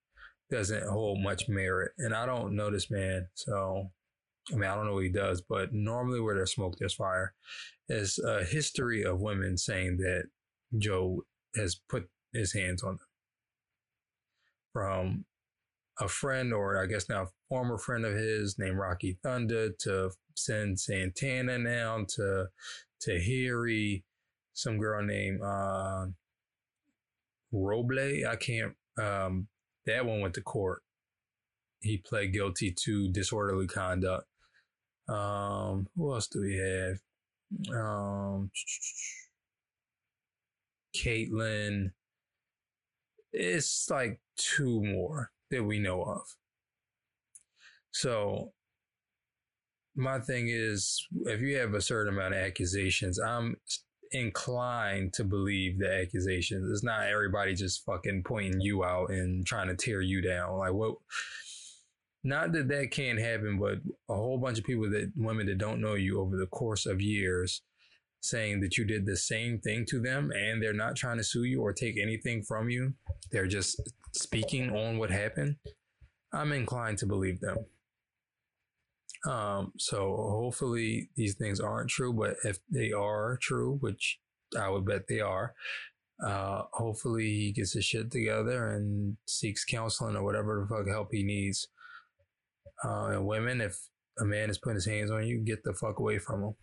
doesn't 0.50 0.88
hold 0.88 1.22
much 1.22 1.50
merit. 1.50 1.92
And 1.98 2.14
I 2.14 2.26
don't 2.26 2.56
know 2.56 2.72
this 2.72 2.90
man, 2.90 3.28
so 3.34 3.92
I 4.52 4.56
mean, 4.56 4.70
I 4.70 4.76
don't 4.76 4.86
know 4.86 4.94
what 4.94 5.04
he 5.04 5.10
does, 5.10 5.42
but 5.42 5.74
normally 5.74 6.22
where 6.22 6.36
there's 6.36 6.54
smoke, 6.54 6.76
there's 6.80 6.94
fire. 6.94 7.34
There's 7.90 8.18
a 8.20 8.44
history 8.44 9.04
of 9.04 9.20
women 9.20 9.58
saying 9.58 9.98
that 9.98 10.26
Joe 10.78 11.24
has 11.56 11.80
put 11.90 12.08
his 12.34 12.54
hands 12.54 12.84
on 12.84 12.94
them. 12.94 13.08
From 14.74 15.26
a 16.00 16.08
friend, 16.08 16.54
or 16.54 16.82
I 16.82 16.86
guess 16.86 17.10
now 17.10 17.30
former 17.50 17.78
friend 17.78 18.06
of 18.06 18.14
his 18.14 18.58
named 18.60 18.78
Rocky 18.78 19.18
Thunder, 19.24 19.72
to 19.80 20.12
Cyn 20.38 20.78
Santana 20.78 21.58
now, 21.58 22.06
to 22.16 22.48
Tahiry, 23.06 24.04
some 24.54 24.78
girl 24.78 25.04
named 25.04 25.42
uh, 25.42 26.06
Roble. 27.54 28.28
I 28.28 28.36
can't. 28.36 28.74
Um, 29.02 29.48
that 29.88 30.06
one 30.06 30.22
went 30.22 30.36
to 30.36 30.42
court. 30.42 30.84
He 31.82 31.98
pled 31.98 32.34
guilty 32.34 32.76
to 32.84 33.12
disorderly 33.12 33.68
conduct. 33.68 34.26
Um, 35.10 35.88
who 35.96 36.14
else 36.14 36.28
do 36.28 36.42
we 36.42 36.58
have? 36.58 36.98
Um, 37.76 38.52
Caitlyn. 40.96 41.92
It's 43.32 43.90
like 43.90 44.20
two 44.38 44.84
more 44.84 45.32
that 45.52 45.64
we 45.64 45.80
know 45.80 46.04
of. 46.04 46.22
So 47.92 48.54
my 49.96 50.20
thing 50.20 50.48
is, 50.50 51.08
if 51.26 51.42
you 51.42 51.58
have 51.58 51.74
a 51.74 51.82
certain 51.82 52.14
amount 52.14 52.34
of 52.34 52.40
accusations, 52.40 53.20
I'm 53.20 53.58
inclined 54.12 55.14
to 55.14 55.24
believe 55.24 55.80
the 55.80 56.02
accusations. 56.02 56.70
It's 56.72 56.84
not 56.84 57.08
everybody 57.08 57.56
just 57.56 57.86
fucking 57.86 58.24
pointing 58.24 58.62
you 58.62 58.84
out 58.84 59.10
and 59.10 59.46
trying 59.46 59.68
to 59.68 59.76
tear 59.76 60.02
you 60.02 60.22
down. 60.22 60.58
Like 60.58 60.74
what? 60.74 60.96
Not 62.24 62.52
that 62.54 62.68
that 62.70 62.92
can't 62.92 63.20
happen, 63.20 63.58
but 63.60 63.78
a 64.10 64.16
whole 64.16 64.38
bunch 64.38 64.58
of 64.58 64.66
people 64.66 64.90
that 64.90 65.12
women 65.16 65.46
that 65.48 65.60
don't 65.60 65.82
know 65.82 65.94
you 65.94 66.20
over 66.20 66.36
the 66.36 66.48
course 66.48 66.86
of 66.86 67.02
years 67.02 67.62
saying 68.22 68.60
that 68.62 68.78
you 68.78 68.86
did 68.86 69.06
the 69.06 69.16
same 69.16 69.60
thing 69.60 69.86
to 69.88 70.02
them 70.02 70.32
and 70.32 70.62
they're 70.62 70.74
not 70.74 70.96
trying 70.96 71.18
to 71.18 71.24
sue 71.24 71.44
you 71.44 71.62
or 71.62 71.72
take 71.72 71.98
anything 71.98 72.44
from 72.44 72.70
you. 72.70 72.94
They're 73.32 73.48
just 73.48 73.82
speaking 74.14 74.76
on 74.76 74.98
what 74.98 75.12
happened. 75.12 75.56
I'm 76.34 76.52
inclined 76.52 76.98
to 77.00 77.06
believe 77.06 77.40
them. 77.40 77.58
Um, 79.28 79.74
so 79.78 80.16
hopefully 80.16 81.10
these 81.16 81.36
things 81.36 81.60
aren't 81.60 81.90
true, 81.90 82.14
but 82.14 82.36
if 82.44 82.60
they 82.70 82.92
are 82.92 83.38
true, 83.42 83.78
which 83.82 84.20
I 84.58 84.70
would 84.70 84.86
bet 84.86 85.08
they 85.10 85.20
are, 85.20 85.54
uh, 86.26 86.64
hopefully 86.72 87.26
he 87.26 87.52
gets 87.52 87.74
his 87.74 87.86
shit 87.86 88.10
together 88.10 88.70
and 88.70 89.18
seeks 89.28 89.66
counseling 89.66 90.16
or 90.16 90.24
whatever 90.24 90.62
the 90.62 90.76
fuck 90.76 90.88
help 90.88 91.10
he 91.12 91.24
needs. 91.24 91.68
Uh, 92.84 93.08
and 93.08 93.28
women, 93.28 93.60
if 93.60 93.78
a 94.20 94.26
man 94.26 94.50
is 94.50 94.58
putting 94.58 94.76
his 94.76 94.86
hands 94.86 95.12
on 95.12 95.28
you, 95.28 95.40
get 95.40 95.64
the 95.64 95.74
fuck 95.74 96.00
away 96.00 96.20
from 96.20 96.44
him. 96.44 96.56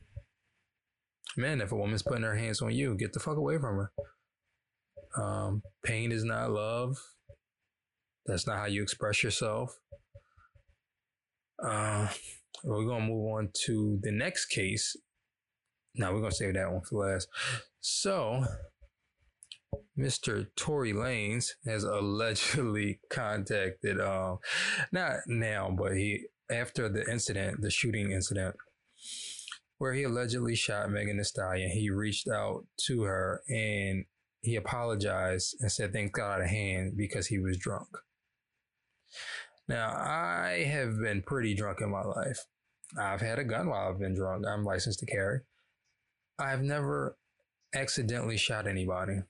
Men, 1.36 1.60
if 1.60 1.72
a 1.72 1.76
woman's 1.76 2.02
putting 2.02 2.22
her 2.22 2.36
hands 2.36 2.62
on 2.62 2.72
you, 2.72 2.96
get 2.96 3.12
the 3.12 3.20
fuck 3.20 3.36
away 3.36 3.58
from 3.58 3.76
her. 3.76 3.92
Um, 5.16 5.62
pain 5.84 6.12
is 6.12 6.24
not 6.24 6.50
love. 6.50 6.96
That's 8.26 8.46
not 8.46 8.58
how 8.58 8.66
you 8.66 8.82
express 8.82 9.22
yourself. 9.22 9.76
Uh, 11.62 12.08
we're 12.62 12.86
to 13.02 13.06
move 13.06 13.32
on 13.34 13.50
to 13.66 13.98
the 14.02 14.12
next 14.12 14.46
case. 14.46 14.96
Now 15.94 16.12
we're 16.12 16.20
to 16.30 16.36
save 16.36 16.54
that 16.54 16.72
one 16.72 16.82
for 16.82 17.06
last. 17.06 17.28
So, 17.80 18.44
Mr. 19.98 20.46
Tory 20.56 20.92
Lanez 20.92 21.50
has 21.66 21.84
allegedly 21.84 23.00
contacted, 23.10 24.00
uh, 24.00 24.36
not 24.92 25.18
now, 25.26 25.74
but 25.76 25.96
he, 25.96 26.26
after 26.50 26.88
the 26.88 27.04
incident, 27.10 27.60
the 27.60 27.70
shooting 27.70 28.10
incident, 28.10 28.56
where 29.78 29.92
he 29.92 30.04
allegedly 30.04 30.54
shot 30.54 30.90
Megan 30.90 31.18
Thee 31.18 31.24
Stallion, 31.24 31.70
he 31.70 31.90
reached 31.90 32.28
out 32.28 32.66
to 32.86 33.02
her 33.02 33.42
and 33.48 34.04
he 34.40 34.56
apologized 34.56 35.56
and 35.60 35.70
said 35.70 35.92
things 35.92 36.10
got 36.12 36.34
out 36.34 36.40
of 36.42 36.48
hand 36.48 36.94
because 36.96 37.26
he 37.26 37.38
was 37.38 37.56
drunk. 37.56 37.88
Now, 39.68 39.94
I 39.96 40.64
have 40.64 40.98
been 40.98 41.22
pretty 41.22 41.54
drunk 41.54 41.80
in 41.80 41.90
my 41.90 42.02
life. 42.02 42.38
I've 42.98 43.20
had 43.20 43.38
a 43.38 43.44
gun 43.44 43.68
while 43.68 43.88
I've 43.88 43.98
been 43.98 44.14
drunk. 44.14 44.44
I'm 44.46 44.64
licensed 44.64 45.00
to 45.00 45.06
carry. 45.06 45.40
I've 46.38 46.62
never 46.62 47.16
accidentally 47.74 48.36
shot 48.36 48.66
anybody. 48.66 49.20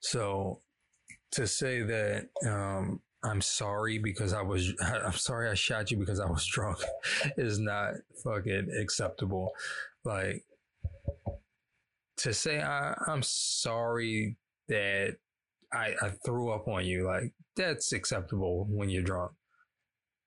So 0.00 0.60
to 1.32 1.46
say 1.46 1.82
that 1.82 2.28
um, 2.46 3.00
I'm 3.22 3.40
sorry 3.40 3.98
because 3.98 4.32
I 4.32 4.42
was, 4.42 4.72
I'm 4.80 5.12
sorry 5.12 5.50
I 5.50 5.54
shot 5.54 5.90
you 5.90 5.98
because 5.98 6.20
I 6.20 6.26
was 6.26 6.46
drunk 6.46 6.78
is 7.36 7.58
not 7.58 7.94
fucking 8.24 8.70
acceptable. 8.80 9.52
Like 10.04 10.44
to 12.18 12.32
say 12.32 12.60
I, 12.60 12.94
I'm 13.06 13.22
sorry 13.22 14.36
that 14.68 15.16
I, 15.72 15.94
I 16.00 16.10
threw 16.24 16.50
up 16.50 16.68
on 16.68 16.84
you, 16.84 17.06
like 17.06 17.32
that's 17.56 17.92
acceptable 17.92 18.66
when 18.68 18.88
you're 18.88 19.02
drunk. 19.02 19.32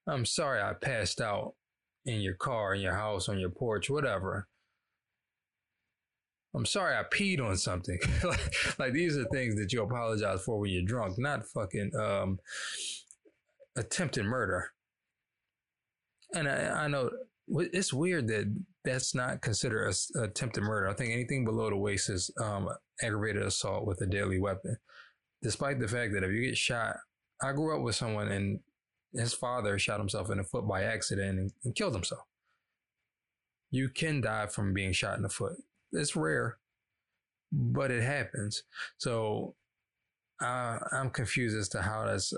I'm 0.08 0.26
sorry 0.26 0.62
I 0.62 0.74
passed 0.74 1.22
out 1.22 1.54
in 2.06 2.22
your 2.22 2.34
car, 2.36 2.74
in 2.74 2.82
your 2.82 2.96
house, 2.96 3.30
on 3.30 3.40
your 3.40 3.50
porch, 3.50 3.90
whatever. 3.90 4.48
I'm 6.56 6.66
sorry 6.66 6.96
I 6.96 7.04
peed 7.04 7.40
on 7.40 7.58
something. 7.58 8.00
like, 8.24 8.54
like, 8.80 8.94
these 8.94 9.16
are 9.18 9.26
things 9.26 9.56
that 9.56 9.72
you 9.72 9.84
apologize 9.84 10.42
for 10.42 10.60
when 10.60 10.72
you're 10.72 10.84
drunk, 10.84 11.20
not 11.20 11.46
fucking 11.46 11.92
um, 11.96 12.40
attempted 13.76 14.26
murder. 14.26 14.72
And 16.34 16.50
I, 16.50 16.86
I 16.86 16.88
know 16.88 17.12
it's 17.48 17.94
weird 17.94 18.28
that 18.28 18.54
that's 18.84 19.14
not 19.14 19.42
considered 19.42 19.94
a, 20.16 20.22
attempted 20.22 20.62
murder. 20.62 20.90
I 20.90 20.94
think 20.94 21.14
anything 21.14 21.46
below 21.46 21.70
the 21.70 21.78
waist 21.78 22.10
is 22.10 22.32
um, 22.42 22.70
aggravated 23.02 23.44
assault 23.44 23.86
with 23.86 24.02
a 24.02 24.08
deadly 24.08 24.40
weapon. 24.40 24.78
Despite 25.42 25.80
the 25.80 25.88
fact 25.88 26.14
that 26.14 26.24
if 26.24 26.32
you 26.32 26.42
get 26.42 26.58
shot, 26.58 26.98
I 27.42 27.54
grew 27.54 27.78
up 27.78 27.84
with 27.84 27.96
someone 27.96 28.30
and 28.30 28.60
his 29.14 29.34
father 29.34 29.80
shot 29.80 30.00
himself 30.00 30.30
in 30.30 30.38
the 30.38 30.44
foot 30.44 30.68
by 30.68 30.84
accident 30.84 31.40
and, 31.40 31.52
and 31.64 31.76
killed 31.76 31.94
himself. 31.94 32.26
You 33.72 33.90
can 33.90 34.22
die 34.22 34.48
from 34.48 34.74
being 34.74 34.92
shot 34.92 35.18
in 35.18 35.24
the 35.24 35.30
foot. 35.30 35.54
It's 35.92 36.16
rare, 36.16 36.58
but 37.52 37.92
it 37.92 38.04
happens. 38.04 38.64
So 38.98 39.56
uh, 40.42 40.80
I'm 40.92 41.10
confused 41.10 41.58
as 41.58 41.70
to 41.70 41.82
how 41.82 42.06
that's 42.06 42.34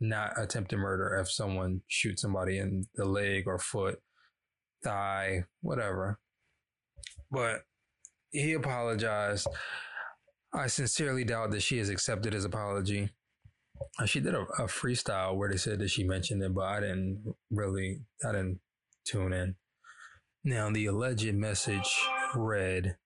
not 0.00 0.32
attempted 0.36 0.78
murder 0.78 1.18
if 1.20 1.30
someone 1.30 1.82
shoots 1.88 2.22
somebody 2.22 2.58
in 2.58 2.86
the 2.94 3.04
leg 3.04 3.44
or 3.46 3.58
foot, 3.58 4.00
thigh, 4.82 5.44
whatever. 5.60 6.18
But 7.30 7.62
he 8.30 8.52
apologized. 8.52 9.46
I 10.54 10.68
sincerely 10.68 11.24
doubt 11.24 11.50
that 11.50 11.62
she 11.62 11.78
has 11.78 11.88
accepted 11.88 12.32
his 12.32 12.44
apology. 12.44 13.10
Uh, 13.98 14.06
she 14.06 14.20
did 14.20 14.34
a, 14.34 14.42
a, 14.42 14.66
freestyle 14.66 15.36
where 15.36 15.50
they 15.50 15.56
said 15.56 15.80
that 15.80 15.90
she 15.90 16.04
mentioned 16.04 16.42
it, 16.42 16.54
but 16.54 16.64
I 16.64 16.80
didn't 16.80 17.34
really, 17.50 18.02
I 18.24 18.30
didn't 18.30 18.60
tune 19.04 19.32
in. 19.32 19.56
Now, 20.44 20.70
the 20.70 20.86
alleged 20.86 21.34
message 21.34 21.88
read, 22.36 22.96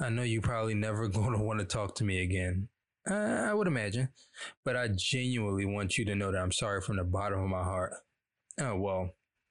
I 0.00 0.08
know 0.08 0.22
you 0.22 0.40
probably 0.40 0.74
never 0.74 1.06
going 1.08 1.32
to 1.32 1.42
want 1.42 1.60
to 1.60 1.64
talk 1.64 1.94
to 1.96 2.04
me 2.04 2.22
again. 2.22 2.68
Uh, 3.08 3.14
I 3.14 3.54
would 3.54 3.68
imagine, 3.68 4.08
but 4.64 4.76
I 4.76 4.88
genuinely 4.88 5.64
want 5.64 5.96
you 5.96 6.04
to 6.06 6.14
know 6.14 6.32
that 6.32 6.42
I'm 6.42 6.52
sorry 6.52 6.82
from 6.82 6.96
the 6.96 7.04
bottom 7.04 7.40
of 7.40 7.48
my 7.48 7.62
heart. 7.62 7.92
Oh, 8.60 8.76
well, 8.76 9.10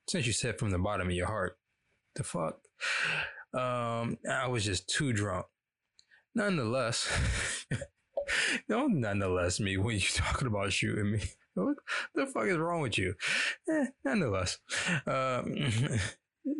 since 0.09 0.27
you 0.27 0.33
said 0.33 0.59
from 0.59 0.71
the 0.71 0.77
bottom 0.77 1.07
of 1.07 1.13
your 1.13 1.27
heart, 1.27 1.57
the 2.15 2.23
fuck? 2.23 2.59
Um, 3.53 4.17
I 4.29 4.47
was 4.47 4.65
just 4.65 4.89
too 4.89 5.13
drunk. 5.13 5.45
Nonetheless, 6.37 7.09
don't 8.69 8.99
nonetheless 8.99 9.59
me 9.59 9.75
when 9.77 9.95
you're 9.95 10.11
talking 10.13 10.47
about 10.47 10.71
shooting 10.71 11.11
me. 11.11 11.21
What 11.55 11.77
the 12.13 12.27
fuck 12.27 12.45
is 12.45 12.57
wrong 12.57 12.81
with 12.81 12.99
you? 12.99 13.15
Eh, 13.67 13.85
nonetheless, 14.05 14.59
um, 15.07 15.55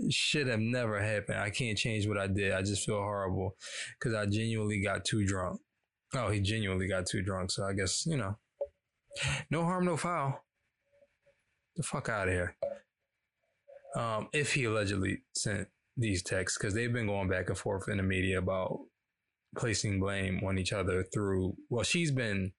should 0.09 0.47
have 0.47 0.59
never 0.59 0.99
happened. 0.99 1.37
I 1.37 1.51
can't 1.51 1.77
change 1.77 2.07
what 2.07 2.17
I 2.17 2.25
did. 2.25 2.51
I 2.51 2.63
just 2.63 2.83
feel 2.83 2.95
horrible 2.95 3.55
because 3.93 4.15
I 4.15 4.25
genuinely 4.25 4.81
got 4.81 5.05
too 5.05 5.23
drunk. 5.23 5.61
Oh, 6.15 6.31
he 6.31 6.39
genuinely 6.39 6.87
got 6.87 7.05
too 7.05 7.21
drunk. 7.21 7.51
So 7.51 7.63
I 7.63 7.73
guess, 7.73 8.07
you 8.07 8.17
know, 8.17 8.39
no 9.51 9.65
harm, 9.65 9.85
no 9.85 9.97
foul. 9.97 10.43
The 11.75 11.83
fuck 11.83 12.09
out 12.09 12.27
of 12.27 12.33
here. 12.33 12.55
Um, 13.95 14.29
if 14.33 14.55
he 14.55 14.63
allegedly 14.63 15.19
sent 15.35 15.67
these 15.95 16.23
texts, 16.23 16.57
because 16.57 16.73
they've 16.73 16.91
been 16.91 17.05
going 17.05 17.29
back 17.29 17.49
and 17.49 17.57
forth 17.57 17.87
in 17.87 17.97
the 17.97 18.03
media 18.03 18.39
about 18.39 18.79
placing 19.57 19.99
blame 19.99 20.41
on 20.45 20.57
each 20.57 20.73
other 20.73 21.03
through, 21.03 21.55
well, 21.69 21.83
she's 21.83 22.11
been, 22.11 22.53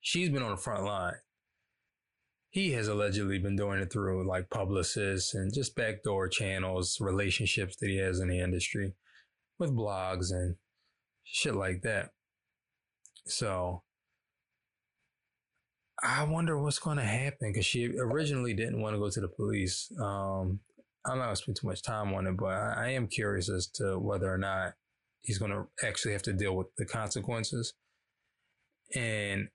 she's 0.00 0.28
been 0.28 0.42
on 0.42 0.52
the 0.52 0.56
front 0.56 0.84
line 0.84 1.14
he 2.54 2.70
has 2.70 2.86
allegedly 2.86 3.40
been 3.40 3.56
doing 3.56 3.80
it 3.80 3.92
through 3.92 4.24
like 4.24 4.48
publicists 4.48 5.34
and 5.34 5.52
just 5.52 5.74
backdoor 5.74 6.28
channels, 6.28 6.98
relationships 7.00 7.74
that 7.74 7.88
he 7.88 7.96
has 7.96 8.20
in 8.20 8.28
the 8.28 8.38
industry 8.38 8.92
with 9.58 9.76
blogs 9.76 10.30
and 10.30 10.54
shit 11.24 11.56
like 11.56 11.82
that. 11.82 12.10
So 13.26 13.82
I 16.00 16.22
wonder 16.22 16.56
what's 16.56 16.78
going 16.78 16.98
to 16.98 17.02
happen 17.02 17.50
because 17.50 17.66
she 17.66 17.88
originally 17.98 18.54
didn't 18.54 18.80
want 18.80 18.94
to 18.94 19.00
go 19.00 19.10
to 19.10 19.20
the 19.20 19.26
police. 19.26 19.90
Um, 20.00 20.60
I'm 21.04 21.18
not 21.18 21.24
going 21.24 21.30
to 21.30 21.42
spend 21.42 21.56
too 21.56 21.66
much 21.66 21.82
time 21.82 22.14
on 22.14 22.28
it, 22.28 22.36
but 22.36 22.52
I, 22.52 22.74
I 22.76 22.88
am 22.90 23.08
curious 23.08 23.50
as 23.50 23.66
to 23.78 23.98
whether 23.98 24.32
or 24.32 24.38
not 24.38 24.74
he's 25.24 25.38
going 25.38 25.50
to 25.50 25.66
actually 25.86 26.12
have 26.12 26.22
to 26.22 26.32
deal 26.32 26.54
with 26.54 26.68
the 26.76 26.84
consequences. 26.84 27.74
And 28.94 29.48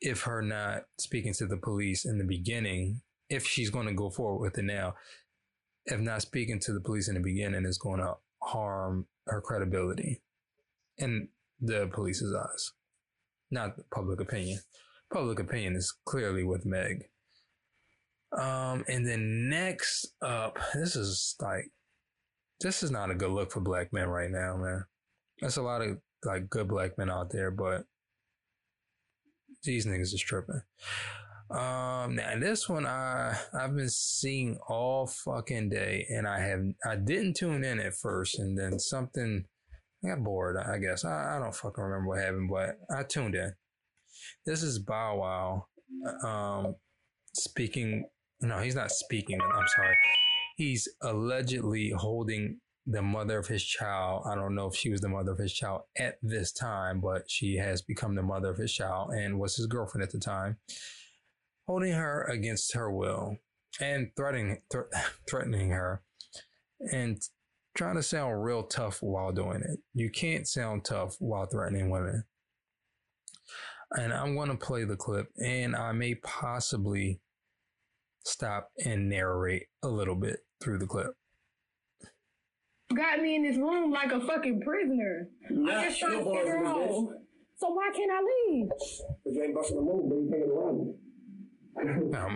if 0.00 0.22
her 0.22 0.42
not 0.42 0.84
speaking 0.98 1.34
to 1.34 1.46
the 1.46 1.56
police 1.56 2.04
in 2.04 2.18
the 2.18 2.24
beginning, 2.24 3.02
if 3.28 3.46
she's 3.46 3.70
going 3.70 3.86
to 3.86 3.94
go 3.94 4.10
forward 4.10 4.40
with 4.40 4.58
it 4.58 4.64
now, 4.64 4.94
if 5.86 6.00
not 6.00 6.22
speaking 6.22 6.58
to 6.60 6.72
the 6.72 6.80
police 6.80 7.08
in 7.08 7.14
the 7.14 7.20
beginning 7.20 7.64
is 7.64 7.78
going 7.78 8.00
to 8.00 8.14
harm 8.42 9.06
her 9.26 9.40
credibility 9.40 10.22
in 10.98 11.28
the 11.60 11.88
police's 11.92 12.34
eyes, 12.34 12.72
not 13.50 13.74
public 13.90 14.20
opinion. 14.20 14.60
Public 15.12 15.38
opinion 15.38 15.76
is 15.76 15.94
clearly 16.06 16.44
with 16.44 16.66
Meg. 16.66 17.04
Um, 18.36 18.84
and 18.88 19.06
then 19.06 19.48
next 19.48 20.08
up, 20.20 20.58
this 20.74 20.96
is 20.96 21.36
like, 21.40 21.70
this 22.60 22.82
is 22.82 22.90
not 22.90 23.10
a 23.10 23.14
good 23.14 23.30
look 23.30 23.52
for 23.52 23.60
black 23.60 23.92
men 23.92 24.08
right 24.08 24.30
now, 24.30 24.56
man. 24.56 24.84
There's 25.40 25.56
a 25.56 25.62
lot 25.62 25.82
of 25.82 25.98
like 26.24 26.48
good 26.48 26.68
black 26.68 26.96
men 26.96 27.10
out 27.10 27.30
there, 27.30 27.50
but 27.50 27.84
these 29.62 29.86
niggas 29.86 30.14
is 30.14 30.22
tripping. 30.22 30.62
Um, 31.50 32.16
now 32.16 32.38
this 32.38 32.68
one 32.68 32.86
I 32.86 33.38
I've 33.52 33.76
been 33.76 33.90
seeing 33.90 34.58
all 34.68 35.06
fucking 35.06 35.68
day, 35.68 36.06
and 36.08 36.26
I 36.26 36.40
have 36.40 36.60
I 36.86 36.96
didn't 36.96 37.34
tune 37.34 37.64
in 37.64 37.80
at 37.80 37.94
first, 37.94 38.38
and 38.38 38.58
then 38.58 38.78
something 38.78 39.44
I 40.04 40.08
got 40.08 40.24
bored. 40.24 40.56
I 40.56 40.78
guess 40.78 41.04
I, 41.04 41.36
I 41.36 41.38
don't 41.38 41.54
fucking 41.54 41.82
remember 41.82 42.08
what 42.08 42.20
happened, 42.20 42.50
but 42.50 42.78
I 42.94 43.02
tuned 43.02 43.34
in. 43.34 43.52
This 44.46 44.62
is 44.62 44.78
Bow 44.78 45.18
Wow, 45.18 45.66
um, 46.26 46.76
speaking. 47.34 48.06
No, 48.40 48.58
he's 48.58 48.74
not 48.74 48.90
speaking. 48.90 49.38
I'm 49.40 49.68
sorry. 49.76 49.96
He's 50.56 50.88
allegedly 51.02 51.92
holding 51.96 52.60
the 52.86 53.02
mother 53.02 53.38
of 53.38 53.46
his 53.46 53.64
child. 53.64 54.24
I 54.26 54.34
don't 54.34 54.54
know 54.54 54.66
if 54.66 54.74
she 54.74 54.90
was 54.90 55.00
the 55.00 55.08
mother 55.08 55.32
of 55.32 55.38
his 55.38 55.52
child 55.52 55.82
at 55.98 56.18
this 56.22 56.52
time, 56.52 57.00
but 57.00 57.30
she 57.30 57.56
has 57.56 57.82
become 57.82 58.14
the 58.14 58.22
mother 58.22 58.50
of 58.50 58.58
his 58.58 58.72
child 58.72 59.10
and 59.10 59.38
was 59.38 59.56
his 59.56 59.66
girlfriend 59.66 60.02
at 60.02 60.10
the 60.10 60.18
time, 60.18 60.58
holding 61.66 61.92
her 61.92 62.24
against 62.24 62.74
her 62.74 62.90
will 62.90 63.38
and 63.80 64.10
threatening 64.16 64.60
th- 64.70 64.84
threatening 65.28 65.70
her 65.70 66.02
and 66.92 67.20
trying 67.74 67.96
to 67.96 68.02
sound 68.02 68.44
real 68.44 68.62
tough 68.62 69.02
while 69.02 69.32
doing 69.32 69.62
it. 69.62 69.80
You 69.94 70.10
can't 70.10 70.46
sound 70.46 70.84
tough 70.84 71.16
while 71.18 71.46
threatening 71.46 71.90
women. 71.90 72.24
And 73.92 74.12
I'm 74.12 74.34
going 74.34 74.48
to 74.48 74.56
play 74.56 74.84
the 74.84 74.96
clip 74.96 75.28
and 75.38 75.74
I 75.74 75.92
may 75.92 76.16
possibly 76.16 77.20
stop 78.24 78.70
and 78.84 79.08
narrate 79.08 79.66
a 79.82 79.88
little 79.88 80.14
bit 80.14 80.40
through 80.60 80.78
the 80.78 80.86
clip 80.86 81.14
got 82.92 83.20
me 83.20 83.36
in 83.36 83.42
this 83.42 83.56
room 83.56 83.90
like 83.90 84.12
a 84.12 84.20
fucking 84.20 84.60
prisoner. 84.60 85.28
Nah, 85.50 85.72
I'm 85.72 85.84
just 85.88 86.00
trying 86.00 86.24
to 86.24 86.30
figure 86.30 86.64
out. 86.64 87.08
So 87.56 87.68
why 87.68 87.90
can't 87.94 88.10
I 88.10 88.20
leave? 88.20 88.68
Because 88.68 89.36
you 89.36 89.42
ain't 89.42 89.54
busting 89.54 89.76
the 89.76 89.82
move, 89.82 90.08
but 90.08 90.16
you 90.16 90.28
can't 90.30 90.42
get 90.42 90.50
around 90.50 90.78
me. 90.78 90.94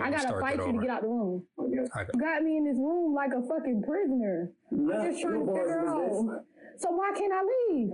I 0.03 0.11
gotta 0.11 0.41
fight 0.41 0.59
you 0.59 0.73
to 0.73 0.79
get 0.81 0.91
out 0.91 1.03
the 1.03 1.09
room. 1.09 1.45
You 1.59 1.89
got 2.19 2.43
me 2.43 2.57
in 2.57 2.65
this 2.65 2.77
room 2.77 3.15
like 3.15 3.31
a 3.31 3.43
fucking 3.47 3.83
prisoner. 3.87 4.53
Nah, 4.71 4.99
I'm 4.99 5.11
just 5.11 5.23
trying 5.23 5.47
to 5.47 5.53
figure 5.53 5.89
out. 5.89 6.45
So 6.79 6.91
why 6.91 7.13
can't 7.17 7.33
I 7.33 7.43
leave? 7.43 7.91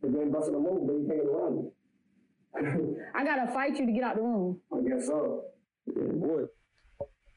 Because 0.00 0.14
you 0.14 0.22
ain't 0.22 0.32
busting 0.32 0.52
the 0.52 0.60
move, 0.60 0.86
but 0.86 0.92
you 0.94 1.06
can't 1.08 1.20
get 1.20 1.26
around 1.26 1.56
me. 1.56 2.96
I 3.14 3.24
gotta 3.24 3.52
fight 3.52 3.76
you 3.76 3.86
to 3.86 3.92
get 3.92 4.04
out 4.04 4.16
the 4.16 4.22
room. 4.22 4.60
I 4.72 4.88
guess 4.88 5.06
so. 5.06 5.42
Yeah, 5.86 6.12
boy. 6.12 6.42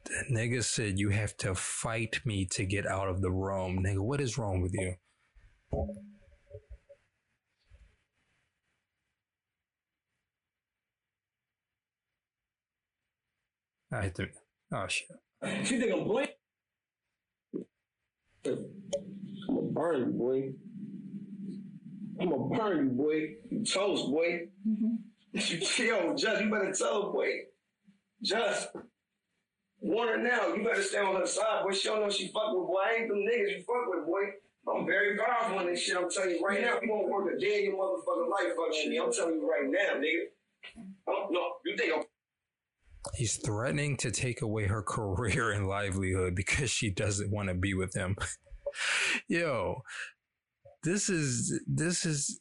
The 0.08 0.34
nigga 0.34 0.64
said 0.64 1.00
you 1.00 1.10
have 1.10 1.36
to 1.38 1.54
fight 1.54 2.22
me 2.26 2.46
to 2.52 2.66
get 2.66 2.88
out 2.88 3.10
of 3.10 3.22
the 3.22 3.32
room. 3.32 3.84
Nigga, 3.84 4.00
what 4.00 4.22
is 4.22 4.38
wrong 4.38 4.62
with 4.62 4.74
you? 4.74 4.96
I 13.92 14.02
hit 14.04 14.16
the. 14.16 14.30
Oh 14.74 14.88
shit. 14.88 15.08
She 15.66 15.80
think 15.80 15.94
I'm 15.94 16.06
playing. 16.06 16.30
I'm 18.46 18.66
gonna 19.48 19.62
burn 19.72 20.00
you, 20.00 20.14
boy. 20.18 20.50
I'm 22.20 22.30
gonna 22.30 22.58
burn 22.58 22.86
you, 22.86 22.92
boy. 22.92 23.36
You 23.50 23.66
toast, 23.66 24.08
boy. 24.08 24.48
Mm-hmm. 24.68 24.96
Yo, 25.84 26.16
Just, 26.16 26.42
you 26.42 26.50
better 26.50 26.74
tell 26.74 27.04
her, 27.04 27.12
boy. 27.12 27.30
Just. 28.22 28.70
Want 29.80 30.10
her 30.10 30.18
now. 30.18 30.54
You 30.54 30.64
better 30.64 30.82
stay 30.82 31.00
on 31.00 31.16
her 31.16 31.28
side, 31.28 31.64
boy. 31.64 31.72
She 31.72 31.88
don't 31.88 32.02
know 32.02 32.10
she 32.10 32.28
fuck 32.28 32.54
with, 32.54 32.68
boy. 32.68 32.80
I 32.84 32.96
ain't 33.00 33.10
them 33.10 33.20
niggas 33.20 33.58
you 33.58 33.64
fuck 33.64 33.88
with, 33.88 34.06
boy. 34.06 34.22
I'm 34.70 34.86
very 34.86 35.18
powerful 35.18 35.60
in 35.62 35.68
this 35.68 35.82
shit. 35.82 35.96
I'm 35.96 36.10
telling 36.10 36.32
you 36.32 36.46
right 36.46 36.62
now. 36.62 36.80
You 36.82 36.92
won't 36.92 37.10
work 37.10 37.34
a 37.34 37.40
day 37.40 37.60
in 37.60 37.72
your 37.72 37.76
motherfucking 37.76 38.30
life 38.30 38.54
fucking 38.56 38.90
me. 38.90 39.00
I'm 39.00 39.14
telling 39.14 39.36
you 39.36 39.50
right 39.50 39.70
now, 39.70 40.00
nigga. 40.00 40.84
Oh, 41.08 41.28
no, 41.30 41.54
you 41.66 41.78
think 41.78 41.94
I'm. 41.96 42.04
He's 43.16 43.38
threatening 43.38 43.96
to 43.98 44.12
take 44.12 44.42
away 44.42 44.68
her 44.68 44.84
career 44.84 45.52
and 45.52 45.68
livelihood 45.68 46.36
because 46.36 46.70
she 46.70 46.90
doesn't 46.90 47.32
want 47.32 47.48
to 47.48 47.56
be 47.56 47.74
with 47.74 47.96
him. 47.96 48.18
Yo, 49.30 49.84
this 50.84 51.10
is 51.10 51.62
this 51.66 52.06
is 52.06 52.40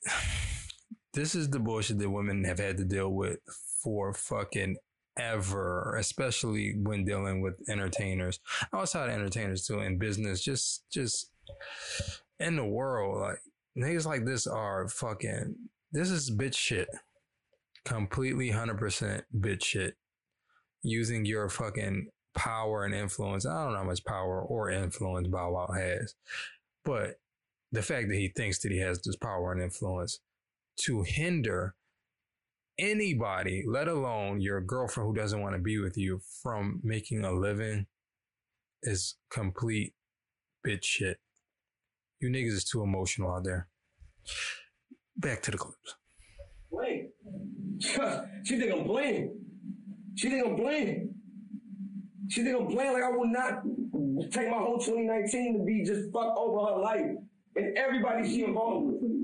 this 1.15 1.35
is 1.35 1.51
the 1.51 1.61
bullshit 1.61 1.99
that 1.99 2.11
women 2.11 2.45
have 2.45 2.59
had 2.59 2.77
to 2.79 2.85
deal 2.85 3.11
with 3.11 3.39
for 3.83 4.13
fucking 4.13 4.77
ever, 5.19 5.97
especially 5.99 6.75
when 6.83 7.05
dealing 7.05 7.41
with 7.41 7.55
entertainers, 7.69 8.41
outside 8.73 9.11
entertainers 9.11 9.67
too, 9.67 9.81
in 9.81 9.99
business, 9.99 10.43
just 10.43 10.85
just 10.91 11.31
in 12.39 12.57
the 12.57 12.65
world, 12.65 13.21
like 13.21 13.39
niggas 13.79 14.07
like 14.07 14.25
this 14.25 14.47
are 14.47 14.89
fucking. 14.89 15.57
This 15.93 16.11
is 16.11 16.31
bitch 16.31 16.57
shit, 16.57 16.89
completely 17.85 18.51
hundred 18.51 18.79
percent 18.79 19.25
bitch 19.37 19.65
shit. 19.65 19.97
Using 20.83 21.25
your 21.25 21.49
fucking 21.49 22.09
power 22.37 22.85
and 22.85 22.95
influence. 22.95 23.47
I 23.47 23.65
don't 23.65 23.73
know 23.73 23.79
how 23.79 23.85
much 23.85 24.05
power 24.05 24.41
or 24.41 24.71
influence 24.71 25.27
Bow 25.27 25.51
Wow 25.53 25.69
has, 25.75 26.15
but 26.85 27.17
the 27.73 27.83
fact 27.83 28.09
that 28.09 28.17
he 28.17 28.29
thinks 28.29 28.61
that 28.61 28.71
he 28.71 28.79
has 28.79 29.01
this 29.03 29.17
power 29.17 29.53
and 29.53 29.63
influence 29.63 30.21
to 30.83 31.03
hinder 31.03 31.75
anybody, 32.79 33.65
let 33.67 33.89
alone 33.89 34.41
your 34.41 34.61
girlfriend 34.61 35.09
who 35.09 35.15
doesn't 35.15 35.41
want 35.41 35.55
to 35.55 35.61
be 35.61 35.79
with 35.79 35.97
you, 35.97 36.21
from 36.43 36.81
making 36.83 37.25
a 37.25 37.33
living 37.33 37.87
is 38.83 39.17
complete 39.31 39.95
bitch 40.67 40.85
shit. 40.85 41.19
You 42.21 42.31
niggas 42.31 42.53
is 42.53 42.65
too 42.65 42.83
emotional 42.83 43.33
out 43.33 43.45
there. 43.45 43.69
Back 45.17 45.43
to 45.43 45.51
the 45.51 45.59
clips. 45.59 45.97
Blame. 46.71 47.09
she 47.81 48.59
think 48.59 48.73
I'm 48.73 48.85
playing. 48.85 49.39
She 50.17 50.29
think 50.31 50.47
I'm 50.47 50.57
playing. 50.57 51.15
She 52.29 52.43
think 52.43 52.59
I'm 52.59 52.67
playing 52.67 52.93
like 52.93 53.03
I 53.03 53.11
would 53.11 53.29
not 53.29 53.63
take 54.33 54.49
my 54.51 54.59
whole 54.59 54.79
2019 54.79 55.59
to 55.59 55.65
be 55.65 55.85
just 55.85 56.13
fucked 56.13 56.37
over 56.39 56.75
her 56.75 56.81
life 56.81 57.17
and 57.55 57.79
everybody 57.79 58.29
she 58.29 58.45
involved 58.45 58.87
with. 58.87 59.16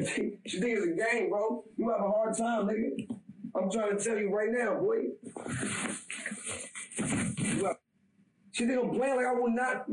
You 0.00 0.06
think, 0.06 0.38
it's 0.44 0.54
a 0.54 1.12
game, 1.12 1.28
bro? 1.28 1.62
You 1.76 1.90
have 1.90 2.00
a 2.00 2.10
hard 2.10 2.34
time, 2.34 2.68
nigga. 2.68 3.06
I'm 3.54 3.70
trying 3.70 3.98
to 3.98 4.02
tell 4.02 4.16
you 4.16 4.34
right 4.34 4.48
now, 4.50 4.80
boy. 4.80 5.08
She 8.52 8.66
think 8.66 8.82
I'm 8.82 8.94
playing 8.94 9.16
like 9.16 9.26
I 9.26 9.34
would 9.34 9.52
not 9.52 9.84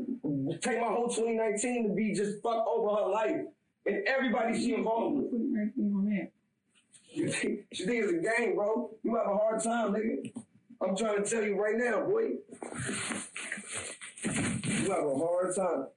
take 0.61 0.79
my 0.79 0.87
whole 0.87 1.09
2019 1.09 1.89
to 1.89 1.93
be 1.93 2.13
just 2.13 2.41
fucked 2.41 2.69
over 2.69 2.95
her 2.95 3.09
life 3.09 3.41
and 3.85 4.07
everybody 4.07 4.57
she 4.57 4.75
involved 4.75 5.17
with. 5.17 5.33
You 7.09 7.29
think, 7.29 7.65
you 7.73 7.85
think 7.85 8.05
it's 8.05 8.13
a 8.13 8.39
game, 8.39 8.55
bro? 8.55 8.91
You 9.03 9.13
have 9.17 9.27
a 9.27 9.37
hard 9.37 9.61
time, 9.61 9.93
nigga. 9.93 10.31
I'm 10.81 10.95
trying 10.95 11.21
to 11.21 11.29
tell 11.29 11.43
you 11.43 11.61
right 11.61 11.75
now, 11.75 12.05
boy. 12.05 12.37
You 14.23 14.89
have 14.89 15.03
a 15.03 15.17
hard 15.17 15.53
time. 15.53 15.87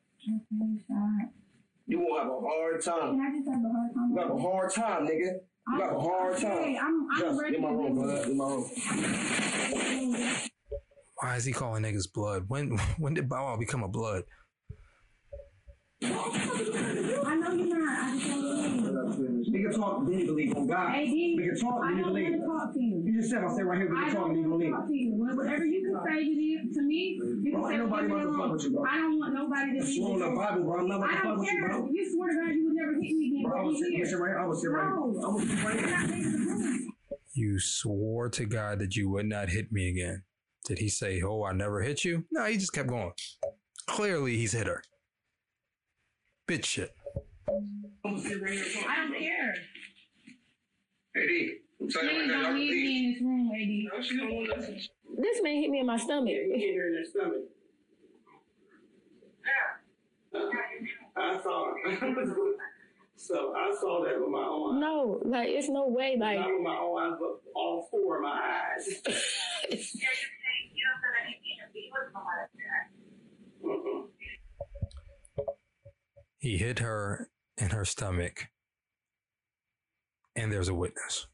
You 1.91 1.99
won't 2.01 2.23
have 2.23 2.31
a 2.31 2.41
hard 2.41 2.85
time. 2.85 3.19
Can 3.19 3.21
I 3.21 3.31
just 3.37 3.49
have 3.51 3.65
a 3.65 3.69
hard 3.73 3.91
time? 3.95 4.11
You 4.13 4.19
have 4.21 4.31
a 4.31 4.39
hard 4.41 4.73
time, 4.73 5.07
nigga. 5.09 5.31
You 5.75 5.81
have 5.83 5.93
a 5.97 6.01
hard 6.01 6.37
time. 6.39 6.51
Okay, 6.53 6.79
I'm, 6.81 7.07
I'm 7.13 7.21
Just 7.21 7.41
ready 7.43 7.57
in 7.57 7.63
my 7.63 7.69
to 7.71 7.75
room, 7.75 7.97
listen. 7.99 8.17
bud. 8.17 8.29
In 8.31 8.37
my 8.39 8.45
room. 10.25 10.37
Why 11.21 11.37
is 11.37 11.45
he 11.45 11.53
calling 11.53 11.83
niggas 11.83 12.13
blood? 12.15 12.45
When 12.49 12.79
when 12.99 13.15
did 13.15 13.29
Bow 13.29 13.45
Wow 13.47 13.57
become 13.57 13.83
a 13.83 13.89
blood? 13.89 14.23
I 16.03 16.09
know 17.37 17.53
you're 17.53 17.77
not. 17.79 17.99
I 17.99 18.19
just 18.19 18.31
want 18.31 19.15
to 19.17 19.21
leave. 19.21 19.53
We 19.53 19.63
can 19.63 19.73
talk, 19.73 20.05
then 20.07 20.19
you 20.19 20.27
believe 20.27 20.57
on 20.57 20.67
God. 20.67 20.93
Hey, 20.95 21.07
D, 21.07 21.35
We 21.37 21.49
can 21.49 21.59
talk, 21.59 21.81
I 21.85 21.89
then 21.89 21.97
you 21.99 22.05
don't 22.05 22.13
believe. 22.15 22.31
want 22.31 22.41
to 22.41 22.67
talk 22.67 22.75
to 22.75 22.81
you. 22.81 23.03
You 23.05 23.21
just 23.21 23.31
said, 23.31 23.45
I 23.45 23.49
said 23.55 23.65
right 23.67 23.79
here, 23.79 23.91
we 23.91 23.99
I 23.99 24.05
can 24.07 24.15
talk, 24.15 24.25
don't 24.27 24.35
then 24.35 24.43
you 24.43 24.51
want 24.51 24.63
to 24.63 24.67
believe. 24.67 24.73
talk 24.79 24.87
to 24.89 24.95
you. 24.95 25.13
Well, 25.15 25.37
Whatever 25.37 25.65
you 25.67 25.80
can 26.05 26.17
say 26.17 26.25
to, 26.25 26.31
you, 26.31 26.75
to 26.75 26.83
me, 26.83 27.21
you 27.43 27.53
Bro, 27.53 27.63
can 27.63 27.69
say 27.71 27.75
ain't 27.75 27.83
nobody 27.91 28.07
whatever 28.09 28.29
about 28.29 28.31
to 28.31 28.31
you 28.31 28.39
fuck 28.41 28.53
with 28.53 28.63
you, 28.65 28.71
bro. 28.71 28.81
want. 28.81 28.91
I 28.93 28.97
don't 28.97 29.19
want 29.19 29.35
nobody 29.35 29.71
to 29.73 29.79
I 29.79 29.85
leave. 29.87 29.95
swear 29.97 30.13
on 30.13 30.19
the 30.21 30.41
Bible, 30.41 30.63
bro. 30.65 30.81
I'm 30.81 30.89
not 30.89 30.97
about 30.97 31.11
I 31.11 31.13
to 31.13 31.17
fuck 31.17 31.25
don't 31.25 31.39
with 31.39 31.49
you, 31.49 31.59
care. 31.61 31.69
bro. 31.69 31.89
You 31.93 32.13
swear 32.15 32.29
to 32.31 32.37
God 32.37 32.55
you 32.55 32.65
would 32.67 32.75
never 32.77 32.93
hit 32.95 33.01
me 33.17 33.27
again. 33.29 33.43
Bro, 33.45 33.53
I 33.53 33.63
but 33.63 33.67
was 33.67 33.77
you 33.79 33.85
sitting 33.85 33.97
here. 33.97 34.07
sit 34.07 34.19
right. 34.19 34.37
I 34.37 34.47
was 34.47 34.59
sitting 34.61 34.75
right. 34.75 34.89
No. 34.91 34.97
I 34.97 35.29
was 35.29 35.43
sitting 35.49 35.65
right. 35.65 35.81
You're 35.81 35.91
not 35.91 36.11
leaving 36.11 36.33
the 36.33 36.39
room. 36.55 36.93
You 37.35 37.61
swore 37.61 38.29
to 38.31 38.45
God 38.47 38.79
that 38.81 38.97
you 38.97 39.09
would 39.11 39.27
not 39.27 39.49
hit 39.51 39.71
me 39.73 39.89
again. 39.91 40.23
Did 40.67 40.79
he 40.79 40.89
say, 40.89 41.23
"Oh, 41.23 41.45
I 41.45 41.53
never 41.53 41.81
hit 41.83 42.05
you"? 42.05 42.25
No, 42.31 42.45
he 42.45 42.57
just 42.57 42.73
kept 42.73 42.89
going. 42.89 43.13
Clearly, 43.87 44.37
he's 44.37 44.53
hit 44.53 44.67
her. 44.67 44.83
Bitch 46.49 46.65
shit. 46.65 46.91
I 47.49 48.11
was 48.13 48.23
sitting 48.23 48.43
right 48.43 48.53
here. 48.53 48.85
I 48.89 48.97
don't 48.97 49.13
care. 49.19 49.55
Hey, 51.15 51.27
D, 51.27 51.29
I'm 51.29 51.29
telling 51.29 51.31
you 51.31 51.59
Please 51.81 51.97
right 51.97 52.29
don't 52.29 52.43
y'all 52.43 52.53
leave 52.53 52.75
me 52.75 52.99
in 52.99 53.13
this 53.13 53.23
room, 53.23 53.51
AD. 53.55 53.95
No, 53.95 54.03
she 54.03 54.17
don't 54.19 54.35
want 54.35 54.51
to 54.51 54.57
listen. 54.57 54.81
This 55.19 55.43
man 55.43 55.63
hit 55.63 55.71
me 55.71 55.81
in 55.81 55.87
my 55.87 55.97
stomach. 55.97 56.29
You 56.29 56.55
hit 56.55 56.77
her 56.77 56.89
in 56.89 56.95
her 56.95 57.05
stomach. 57.05 57.49
I 61.17 61.41
saw 61.43 61.73
it. 61.87 61.99
so 63.17 63.55
I 63.57 63.75
saw 63.81 64.05
that 64.05 64.21
with 64.21 64.29
my 64.29 64.45
own 64.45 64.77
eyes. 64.77 64.81
No, 64.81 65.21
like 65.25 65.49
it's 65.49 65.69
no 65.69 65.89
way. 65.89 66.17
Like 66.21 66.39
Not 66.39 66.49
with 66.53 66.63
my 66.63 66.77
own 66.77 67.03
eyes, 67.03 67.19
but 67.19 67.41
all 67.55 67.89
four 67.91 68.17
of 68.17 68.23
my 68.23 68.65
eyes. 68.77 69.03
Uh-uh. 73.63 75.45
He 76.39 76.57
hit 76.57 76.79
her 76.79 77.29
in 77.59 77.71
her 77.71 77.85
stomach, 77.85 78.49
and 80.35 80.51
there's 80.51 80.69
a 80.69 80.75
witness. 80.75 81.27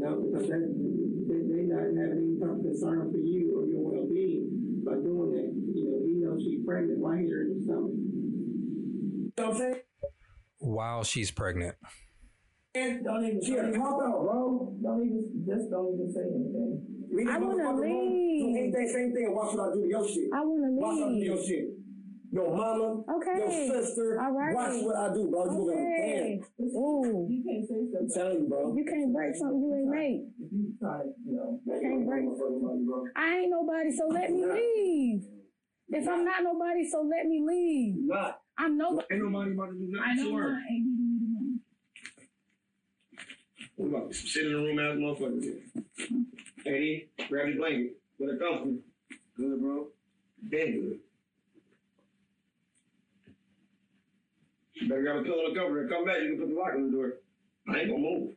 No, 0.00 0.16
because 0.16 0.48
that, 0.48 0.64
they, 1.28 1.40
they 1.44 1.62
not 1.68 1.92
having 1.92 2.16
any 2.16 2.40
type 2.40 2.56
of 2.56 2.62
concern 2.64 3.12
for 3.12 3.18
you 3.18 3.52
or 3.52 3.66
your 3.68 3.84
well-being 3.84 4.82
by 4.84 4.94
doing 4.94 5.30
that. 5.36 5.52
You 5.52 5.84
know, 5.90 6.00
he 6.06 6.14
knows 6.16 6.42
she's 6.42 6.64
pregnant. 6.64 6.98
Why 6.98 7.18
hit 7.18 7.30
her 7.30 7.42
in 7.42 7.48
the 7.52 7.64
stomach? 7.64 7.92
You 7.92 9.32
know 9.36 9.50
what 9.50 9.84
While 10.58 11.04
she's 11.04 11.30
pregnant, 11.30 11.76
And 12.74 13.04
don't 13.04 13.24
even 13.26 13.44
she 13.44 13.56
a 13.56 13.72
cop 13.72 14.00
out, 14.00 14.24
bro. 14.24 14.74
Don't 14.82 15.04
even 15.04 15.44
just 15.46 15.70
don't 15.70 15.94
even 15.94 16.12
say 16.12 16.24
anything. 16.24 16.80
I 17.28 17.38
wanna 17.38 17.76
leave. 17.76 18.40
Do 18.40 18.56
anything, 18.56 18.88
same 18.88 19.12
thing, 19.12 19.24
and 19.26 19.34
watch 19.34 19.54
what 19.54 19.70
I 19.70 19.74
do 19.74 19.82
to 19.82 19.88
your 19.88 20.08
shit. 20.08 20.30
I 20.32 20.40
want 20.40 20.62
to 20.64 20.70
leave. 20.70 20.80
Watch 20.80 20.98
what 20.98 21.08
I 21.08 21.12
do 21.12 21.18
to 21.18 21.20
to 21.20 21.26
your 21.26 21.42
shit. 21.44 21.66
Your 22.32 22.56
mama, 22.56 23.02
Okay. 23.10 23.38
your 23.38 23.50
sister. 23.84 24.20
All 24.20 24.30
right. 24.32 24.54
Watch 24.54 24.82
what 24.84 24.96
I 24.96 25.12
do, 25.14 25.26
bro. 25.28 25.44
You 25.44 25.50
gonna 25.50 25.72
Okay. 25.72 26.40
understand. 26.60 26.76
Ooh, 26.76 27.26
You 27.28 27.42
can't 27.44 27.66
say 27.66 27.74
something. 27.74 27.98
I'm 28.00 28.08
telling 28.10 28.42
you, 28.42 28.48
bro. 28.48 28.76
you 28.76 28.84
can't 28.84 29.12
break 29.12 29.34
something 29.34 29.60
you 29.60 29.74
ain't 29.74 29.88
made. 29.90 30.26
If 30.40 30.52
you 30.52 30.74
try, 30.78 31.02
you 31.26 31.32
know, 31.34 31.60
Can't 31.66 32.06
break. 32.06 32.24
bro. 32.26 33.04
I 33.16 33.38
ain't 33.38 33.50
nobody, 33.50 33.90
so 33.92 34.06
let 34.08 34.30
me 34.30 34.44
leave. 34.46 35.24
If 35.92 36.06
I'm 36.08 36.24
not 36.24 36.44
nobody, 36.44 36.88
so 36.88 37.02
let 37.02 37.26
me 37.26 37.42
leave. 37.44 37.96
Not. 38.06 38.40
I'm 38.56 38.78
nobody. 38.78 39.06
Ain't 39.10 39.24
nobody 39.24 39.50
about 39.52 39.70
to 39.70 39.74
do 39.74 39.98
I 40.00 40.14
nothing 40.14 40.30
know 40.30 40.30
to 40.30 40.36
her. 40.36 40.50
my 40.52 40.60
ADD. 40.60 41.60
We 43.76 43.88
about 43.88 44.08
to 44.12 44.14
sit 44.14 44.46
in 44.46 44.52
the 44.52 44.58
room 44.58 44.78
as 44.78 44.98
motherfuckers 44.98 45.42
here. 45.42 45.62
Eddie, 46.66 47.08
grab 47.28 47.48
your 47.48 47.56
blanket. 47.56 47.96
Where 48.18 48.34
it 48.34 48.38
come 48.38 48.58
from? 48.60 48.78
Good, 49.36 49.60
bro. 49.60 49.88
Been 50.48 50.72
good. 50.80 51.00
You 54.80 54.88
better 54.88 55.02
grab 55.02 55.16
a 55.16 55.22
pillow 55.22 55.44
and 55.46 55.56
a 55.56 55.60
cover 55.60 55.80
and 55.82 55.90
come 55.90 56.04
back. 56.06 56.20
You 56.22 56.30
can 56.30 56.38
put 56.38 56.48
the 56.48 56.54
lock 56.58 56.72
on 56.74 56.90
the 56.90 56.96
door. 56.96 57.12
I 57.68 57.80
ain't 57.80 57.90
gonna 57.90 58.00
move. 58.00 58.34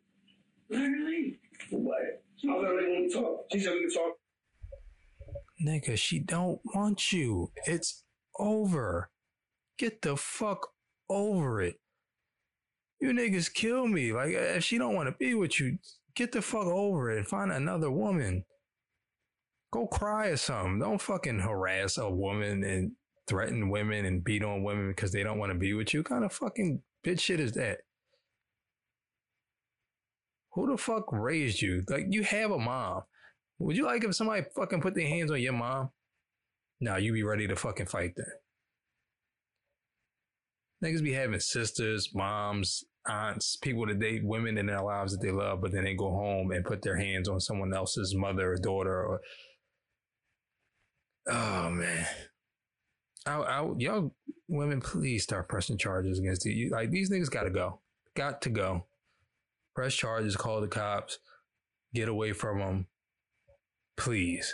Let 0.69 0.81
her 0.81 1.05
leave. 1.05 1.37
What? 1.69 1.95
I'll 2.49 2.61
let 2.61 2.71
her 2.71 2.77
leave 2.77 2.89
when 2.89 3.01
we 3.03 3.13
talk. 3.13 3.45
She 3.51 3.59
said 3.59 3.73
we 3.73 3.81
can 3.81 3.93
talk. 3.93 4.17
nigga, 5.65 5.97
she 5.97 6.19
don't 6.19 6.59
want 6.75 7.11
you. 7.13 7.51
It's 7.65 8.03
over. 8.37 9.09
Get 9.77 10.01
the 10.01 10.17
fuck 10.17 10.69
over 11.09 11.61
it. 11.61 11.75
You 12.99 13.11
niggas 13.11 13.53
kill 13.53 13.87
me. 13.87 14.11
Like 14.11 14.31
if 14.31 14.63
she 14.63 14.77
don't 14.77 14.95
want 14.95 15.07
to 15.07 15.15
be 15.17 15.35
with 15.35 15.59
you, 15.59 15.77
get 16.15 16.33
the 16.33 16.41
fuck 16.41 16.65
over 16.65 17.11
it 17.11 17.17
and 17.19 17.27
find 17.27 17.51
another 17.51 17.91
woman. 17.91 18.43
Go 19.71 19.87
cry 19.87 20.27
or 20.27 20.37
something. 20.37 20.79
Don't 20.79 21.01
fucking 21.01 21.39
harass 21.39 21.97
a 21.97 22.09
woman 22.09 22.63
and 22.63 22.91
threaten 23.27 23.69
women 23.69 24.05
and 24.05 24.23
beat 24.23 24.43
on 24.43 24.63
women 24.63 24.89
because 24.89 25.11
they 25.11 25.23
don't 25.23 25.39
want 25.39 25.51
to 25.51 25.57
be 25.57 25.73
with 25.73 25.93
you. 25.93 26.01
What 26.01 26.09
kind 26.09 26.25
of 26.25 26.33
fucking 26.33 26.81
bitch 27.05 27.21
shit 27.21 27.39
is 27.39 27.53
that? 27.53 27.79
Who 30.53 30.69
the 30.69 30.77
fuck 30.77 31.11
raised 31.11 31.61
you? 31.61 31.83
Like 31.89 32.07
you 32.09 32.23
have 32.23 32.51
a 32.51 32.59
mom. 32.59 33.03
Would 33.59 33.77
you 33.77 33.85
like 33.85 34.03
if 34.03 34.15
somebody 34.15 34.43
fucking 34.55 34.81
put 34.81 34.95
their 34.95 35.07
hands 35.07 35.31
on 35.31 35.41
your 35.41 35.53
mom? 35.53 35.89
No, 36.79 36.97
you 36.97 37.13
be 37.13 37.23
ready 37.23 37.47
to 37.47 37.55
fucking 37.55 37.85
fight 37.85 38.13
then. 38.15 38.25
Niggas 40.83 41.01
be 41.03 41.13
having 41.13 41.39
sisters, 41.39 42.09
moms, 42.13 42.83
aunts, 43.07 43.55
people 43.55 43.85
that 43.87 43.99
date 43.99 44.23
women 44.23 44.57
in 44.57 44.65
their 44.65 44.81
lives 44.81 45.13
that 45.13 45.25
they 45.25 45.31
love, 45.31 45.61
but 45.61 45.71
then 45.71 45.85
they 45.85 45.95
go 45.95 46.09
home 46.09 46.51
and 46.51 46.65
put 46.65 46.81
their 46.81 46.97
hands 46.97 47.29
on 47.29 47.39
someone 47.39 47.73
else's 47.73 48.13
mother 48.15 48.51
or 48.51 48.57
daughter 48.57 49.05
or 49.05 49.21
Oh 51.29 51.69
man. 51.69 52.05
I, 53.25 53.35
I, 53.35 53.71
y'all 53.77 54.13
women, 54.47 54.81
please 54.81 55.23
start 55.23 55.47
pressing 55.47 55.77
charges 55.77 56.19
against 56.19 56.45
you. 56.45 56.69
Like 56.69 56.91
these 56.91 57.09
niggas 57.09 57.31
gotta 57.31 57.49
go. 57.49 57.79
Got 58.15 58.41
to 58.43 58.49
go. 58.49 58.85
Press 59.75 59.93
charges, 59.93 60.35
call 60.35 60.61
the 60.61 60.67
cops, 60.67 61.19
get 61.93 62.07
away 62.07 62.31
from 62.33 62.59
them. 62.59 62.87
Please. 63.97 64.53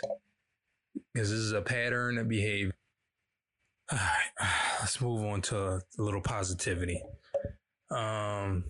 Because 1.12 1.30
this 1.30 1.38
is 1.38 1.52
a 1.52 1.62
pattern 1.62 2.18
of 2.18 2.28
behavior. 2.28 2.74
All 3.92 3.98
right, 3.98 4.48
let's 4.80 5.00
move 5.00 5.24
on 5.24 5.42
to 5.42 5.58
a 5.58 5.80
little 5.98 6.20
positivity. 6.20 7.02
Um, 7.90 8.64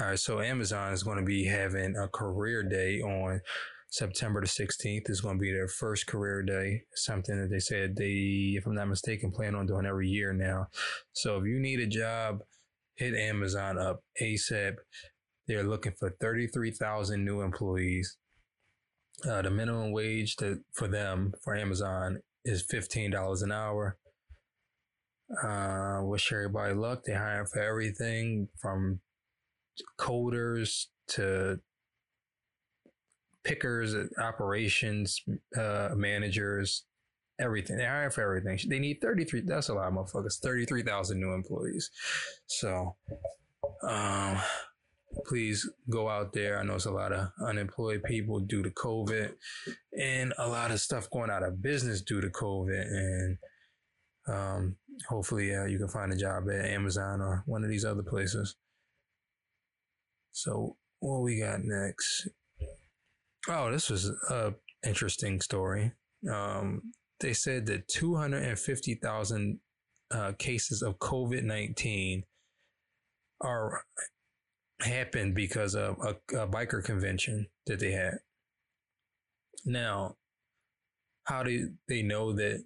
all 0.00 0.08
right, 0.08 0.18
so 0.18 0.40
Amazon 0.40 0.92
is 0.92 1.02
going 1.02 1.18
to 1.18 1.24
be 1.24 1.44
having 1.44 1.96
a 1.96 2.08
career 2.08 2.62
day 2.62 3.00
on 3.00 3.40
September 3.96 4.42
the 4.42 4.46
16th. 4.46 5.08
Is 5.08 5.22
going 5.22 5.36
to 5.36 5.40
be 5.40 5.52
their 5.52 5.68
first 5.68 6.06
career 6.06 6.42
day, 6.42 6.82
something 6.94 7.40
that 7.40 7.50
they 7.50 7.58
said 7.58 7.96
they, 7.96 8.54
if 8.56 8.66
I'm 8.66 8.74
not 8.74 8.88
mistaken, 8.88 9.32
plan 9.32 9.54
on 9.54 9.66
doing 9.66 9.86
every 9.86 10.08
year 10.08 10.32
now. 10.32 10.66
So 11.12 11.38
if 11.38 11.46
you 11.46 11.58
need 11.58 11.80
a 11.80 11.86
job, 11.86 12.40
hit 12.96 13.14
Amazon 13.14 13.78
up 13.78 14.00
ASAP. 14.20 14.74
They're 15.48 15.62
looking 15.62 15.92
for 15.98 16.10
33,000 16.20 17.24
new 17.24 17.40
employees. 17.40 18.18
Uh, 19.26 19.40
the 19.42 19.50
minimum 19.50 19.92
wage 19.92 20.36
to, 20.36 20.58
for 20.74 20.88
them, 20.88 21.32
for 21.42 21.56
Amazon, 21.56 22.18
is 22.44 22.66
$15 22.66 23.42
an 23.42 23.52
hour. 23.52 23.96
Uh, 25.42 26.00
wish 26.02 26.30
everybody 26.32 26.74
luck. 26.74 27.02
They 27.04 27.14
hire 27.14 27.46
for 27.46 27.62
everything 27.62 28.48
from 28.60 29.00
coders 29.98 30.86
to 31.08 31.60
pickers, 33.46 33.94
operations 34.18 35.22
uh, 35.56 35.90
managers, 35.94 36.84
everything. 37.38 37.76
They 37.76 37.84
hire 37.84 38.10
for 38.10 38.22
everything. 38.22 38.58
They 38.68 38.80
need 38.80 39.00
33. 39.00 39.42
That's 39.42 39.68
a 39.68 39.74
lot 39.74 39.88
of 39.88 39.94
motherfuckers. 39.94 40.40
33,000 40.40 41.18
new 41.18 41.32
employees. 41.32 41.90
So, 42.46 42.96
um, 43.82 44.38
please 45.26 45.68
go 45.88 46.08
out 46.08 46.32
there. 46.32 46.58
I 46.58 46.64
know 46.64 46.74
it's 46.74 46.86
a 46.86 46.90
lot 46.90 47.12
of 47.12 47.28
unemployed 47.46 48.02
people 48.02 48.40
due 48.40 48.62
to 48.62 48.70
COVID 48.70 49.32
and 49.98 50.34
a 50.38 50.48
lot 50.48 50.72
of 50.72 50.80
stuff 50.80 51.08
going 51.10 51.30
out 51.30 51.44
of 51.44 51.62
business 51.62 52.02
due 52.02 52.20
to 52.20 52.28
COVID. 52.28 52.82
And, 52.82 53.38
um, 54.28 54.76
hopefully, 55.08 55.54
uh, 55.54 55.66
you 55.66 55.78
can 55.78 55.88
find 55.88 56.12
a 56.12 56.16
job 56.16 56.50
at 56.50 56.64
Amazon 56.64 57.20
or 57.20 57.44
one 57.46 57.62
of 57.62 57.70
these 57.70 57.84
other 57.84 58.02
places. 58.02 58.56
So, 60.32 60.76
what 60.98 61.22
we 61.22 61.38
got 61.38 61.60
next? 61.62 62.28
Oh, 63.48 63.70
this 63.70 63.90
was 63.90 64.10
a 64.30 64.54
interesting 64.86 65.40
story. 65.40 65.92
Um, 66.32 66.92
they 67.20 67.32
said 67.32 67.66
that 67.66 67.88
250,000 67.88 69.60
uh, 70.10 70.32
cases 70.38 70.82
of 70.82 70.98
COVID 70.98 71.42
19 71.42 72.24
are 73.40 73.82
happened 74.80 75.34
because 75.34 75.74
of 75.74 75.96
a, 76.02 76.36
a, 76.36 76.46
biker 76.46 76.84
convention 76.84 77.46
that 77.66 77.80
they 77.80 77.92
had. 77.92 78.18
Now, 79.64 80.16
how 81.24 81.42
do 81.42 81.70
they 81.88 82.02
know 82.02 82.32
that 82.34 82.64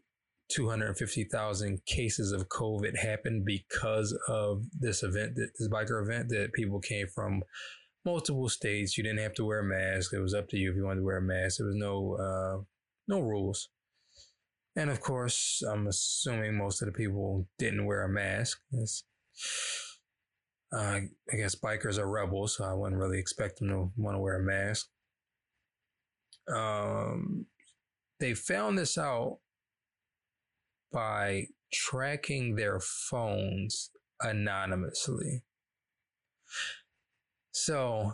250,000 0.51 1.85
cases 1.87 2.33
of 2.33 2.49
COVID 2.49 2.99
happened 2.99 3.45
because 3.45 4.17
of 4.29 4.65
this 4.79 5.03
event, 5.03 5.37
this 5.37 5.69
biker 5.69 6.03
event 6.03 6.29
that 6.31 6.53
people 6.53 6.81
came 6.81 7.07
from 7.15 7.43
multiple 8.05 8.49
states. 8.49 8.97
You 8.97 9.05
didn't 9.05 9.21
have 9.21 9.35
to 9.35 9.45
wear 9.45 9.61
a 9.61 9.65
mask. 9.65 10.13
It 10.13 10.21
was 10.21 10.35
up 10.35 10.49
to 10.51 10.57
you 10.57 10.71
if 10.71 10.77
you 10.77 10.85
wanted 10.85 11.01
to 11.01 11.05
wear 11.05 11.19
a 11.19 11.23
mask. 11.23 11.59
There 11.59 11.67
was 11.67 11.77
no, 11.77 12.17
uh, 12.17 12.63
no 13.09 13.21
rules. 13.21 13.69
And 14.77 14.91
of 14.91 15.01
course, 15.01 15.63
I'm 15.69 15.87
assuming 15.87 16.57
most 16.57 16.81
of 16.81 16.87
the 16.87 16.93
people 16.93 17.49
didn't 17.59 17.87
wear 17.87 18.03
a 18.03 18.09
mask. 18.09 18.61
Uh, 20.73 21.01
I 21.33 21.37
guess 21.37 21.57
bikers 21.57 21.99
are 21.99 22.09
rebels, 22.09 22.57
so 22.57 22.65
I 22.65 22.73
wouldn't 22.73 23.01
really 23.01 23.19
expect 23.19 23.59
them 23.59 23.69
to 23.69 23.91
want 23.97 24.15
to 24.15 24.21
wear 24.21 24.37
a 24.37 24.43
mask. 24.43 24.89
Um, 26.53 27.47
they 28.21 28.35
found 28.35 28.79
this 28.79 28.97
out 28.97 29.39
by 30.93 31.47
tracking 31.73 32.55
their 32.55 32.81
phones 32.81 33.91
anonymously. 34.21 35.43
So 37.53 38.13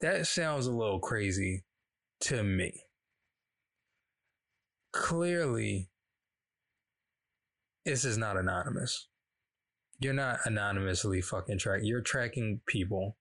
that 0.00 0.26
sounds 0.26 0.66
a 0.66 0.72
little 0.72 1.00
crazy 1.00 1.64
to 2.22 2.42
me 2.42 2.84
clearly 4.92 5.90
this 7.84 8.04
is 8.04 8.18
not 8.18 8.36
anonymous. 8.36 9.08
You're 9.98 10.14
not 10.14 10.38
anonymously 10.44 11.20
fucking 11.20 11.58
tracking. 11.58 11.86
You're 11.86 12.00
tracking 12.00 12.60
people. 12.66 13.16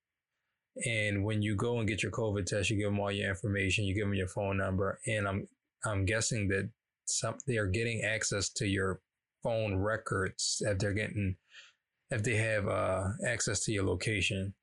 And 0.85 1.23
when 1.23 1.41
you 1.41 1.55
go 1.55 1.79
and 1.79 1.88
get 1.88 2.03
your 2.03 2.12
COVID 2.12 2.45
test, 2.45 2.69
you 2.69 2.77
give 2.77 2.91
them 2.91 2.99
all 2.99 3.12
your 3.12 3.29
information, 3.29 3.85
you 3.85 3.95
give 3.95 4.05
them 4.05 4.13
your 4.13 4.27
phone 4.27 4.57
number, 4.57 4.99
and 5.07 5.27
I'm 5.27 5.47
I'm 5.85 6.05
guessing 6.05 6.47
that 6.49 6.69
some 7.05 7.35
they 7.47 7.57
are 7.57 7.67
getting 7.67 8.01
access 8.01 8.49
to 8.49 8.67
your 8.67 9.01
phone 9.43 9.75
records 9.75 10.62
if 10.62 10.77
they're 10.77 10.93
getting 10.93 11.35
if 12.12 12.23
they 12.23 12.35
have 12.35 12.67
uh, 12.67 13.07
access 13.27 13.62
to 13.65 13.71
your 13.73 13.83
location. 13.85 14.53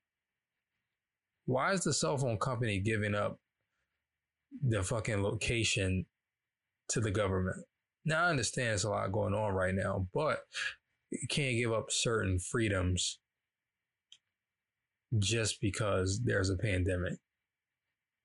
Why 1.47 1.73
is 1.73 1.83
the 1.83 1.93
cell 1.93 2.17
phone 2.17 2.37
company 2.37 2.79
giving 2.79 3.15
up 3.15 3.39
the 4.61 4.83
fucking 4.83 5.23
location 5.23 6.05
to 6.89 7.01
the 7.01 7.11
government. 7.11 7.65
Now, 8.05 8.25
I 8.25 8.29
understand 8.29 8.69
there's 8.69 8.83
a 8.83 8.89
lot 8.89 9.11
going 9.11 9.33
on 9.33 9.53
right 9.53 9.73
now, 9.73 10.07
but 10.13 10.39
you 11.11 11.27
can't 11.29 11.57
give 11.57 11.73
up 11.73 11.87
certain 11.89 12.39
freedoms 12.39 13.19
just 15.19 15.59
because 15.61 16.21
there's 16.23 16.49
a 16.49 16.57
pandemic. 16.57 17.13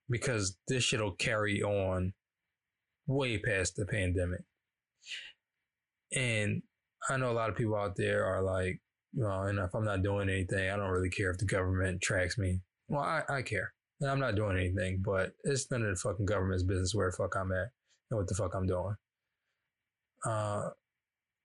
Because 0.09 0.59
this 0.69 0.85
shit 0.85 1.01
will 1.01 1.13
carry 1.13 1.63
on 1.63 2.13
way 3.07 3.39
past 3.39 3.77
the 3.77 3.87
pandemic. 3.87 4.43
And 6.15 6.63
I 7.09 7.17
know 7.17 7.31
a 7.31 7.33
lot 7.33 7.51
of 7.51 7.57
people 7.57 7.77
out 7.77 7.97
there 7.97 8.25
are 8.25 8.43
like, 8.43 8.81
well, 9.15 9.43
and 9.45 9.59
if 9.59 9.75
I'm 9.75 9.85
not 9.85 10.03
doing 10.03 10.29
anything, 10.29 10.71
I 10.71 10.77
don't 10.77 10.91
really 10.91 11.11
care 11.11 11.31
if 11.31 11.39
the 11.39 11.45
government 11.45 12.03
tracks 12.03 12.39
me. 12.39 12.61
Well, 12.89 13.03
I, 13.03 13.23
I 13.29 13.43
care. 13.43 13.73
And 14.01 14.11
I'm 14.11 14.21
not 14.21 14.35
doing 14.35 14.57
anything, 14.57 15.03
but 15.05 15.33
it's 15.45 15.71
none 15.71 15.83
of 15.83 15.89
the 15.89 15.97
fucking 15.97 16.27
government's 16.27 16.65
business 16.65 16.95
where 16.95 17.11
the 17.11 17.17
fuck 17.17 17.37
I'm 17.37 17.53
at 17.53 17.69
and 18.11 18.19
what 18.19 18.27
the 18.27 18.35
fuck 18.35 18.55
I'm 18.55 18.67
doing. 18.67 18.97
Uh, 20.25 20.71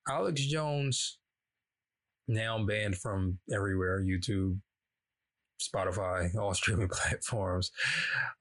Alex 0.10 0.41
Jones, 0.45 1.19
now 2.28 2.63
banned 2.63 2.97
from 2.97 3.39
everywhere 3.54 4.04
YouTube, 4.04 4.60
Spotify, 5.62 6.36
all 6.39 6.54
streaming 6.54 6.88
platforms. 6.91 7.71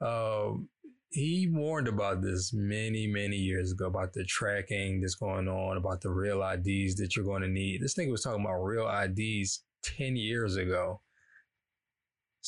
Um, 0.01 0.69
he 1.11 1.49
warned 1.51 1.89
about 1.89 2.21
this 2.23 2.53
many, 2.53 3.07
many 3.07 3.37
years 3.37 3.73
ago 3.73 3.87
about 3.87 4.13
the 4.13 4.25
tracking 4.25 5.01
that's 5.01 5.15
going 5.15 5.49
on, 5.49 5.77
about 5.77 6.01
the 6.01 6.11
real 6.11 6.43
IDs 6.43 6.97
that 6.97 7.17
you're 7.17 7.25
going 7.25 7.43
to 7.43 7.49
need. 7.49 7.81
This 7.81 7.95
nigga 7.95 8.11
was 8.11 8.23
talking 8.23 8.45
about 8.45 8.63
real 8.63 8.89
IDs 8.89 9.63
10 9.83 10.17
years 10.17 10.57
ago, 10.57 11.01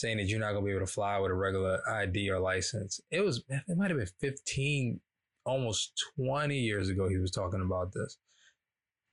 saying 0.01 0.19
that 0.19 0.29
you're 0.29 0.41
not 0.41 0.53
going 0.53 0.65
to 0.65 0.67
be 0.67 0.75
able 0.75 0.87
to 0.87 0.93
fly 0.93 1.19
with 1.19 1.31
a 1.31 1.35
regular 1.35 1.81
ID 1.89 2.31
or 2.31 2.39
license. 2.39 3.01
It 3.11 3.25
was, 3.25 3.43
it 3.49 3.77
might 3.77 3.91
have 3.91 3.99
been 3.99 4.09
15 4.21 5.01
almost 5.49 5.93
20 6.17 6.57
years 6.57 6.89
ago, 6.89 7.09
he 7.09 7.17
was 7.17 7.31
talking 7.31 7.63
about 7.63 7.93
this. 7.93 8.19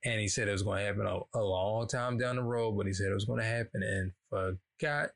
And 0.04 0.20
he 0.20 0.28
said 0.28 0.46
it 0.46 0.52
was 0.52 0.62
going 0.62 0.80
to 0.80 0.84
happen 0.84 1.06
a, 1.06 1.38
a 1.38 1.42
long 1.42 1.88
time 1.88 2.18
down 2.18 2.36
the 2.36 2.42
road, 2.42 2.76
but 2.76 2.86
he 2.86 2.92
said 2.92 3.10
it 3.10 3.14
was 3.14 3.24
going 3.24 3.40
to 3.40 3.46
happen. 3.46 3.82
And 3.82 4.12
for 4.30 4.58
God 4.80 5.08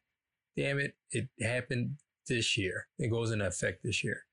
damn 0.57 0.79
it, 0.79 0.95
it 1.13 1.29
happened 1.41 1.97
this 2.27 2.57
year. 2.57 2.87
It 2.99 3.11
goes 3.11 3.31
into 3.31 3.47
effect 3.47 3.83
this 3.85 4.03
year. 4.03 4.25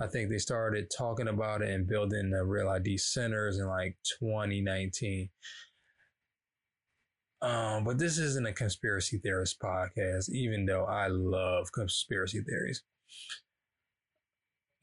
I 0.00 0.06
think 0.08 0.28
they 0.28 0.38
started 0.38 0.90
talking 0.96 1.28
about 1.28 1.62
it 1.62 1.70
and 1.70 1.86
building 1.86 2.30
the 2.30 2.44
real 2.44 2.68
ID 2.68 2.98
centers 2.98 3.58
in 3.58 3.66
like 3.66 3.96
2019. 4.20 5.30
Um, 7.44 7.84
but 7.84 7.98
this 7.98 8.18
isn't 8.18 8.46
a 8.46 8.52
conspiracy 8.52 9.18
theorist 9.18 9.60
podcast, 9.60 10.30
even 10.30 10.64
though 10.64 10.84
I 10.84 11.08
love 11.08 11.70
conspiracy 11.72 12.40
theories 12.40 12.82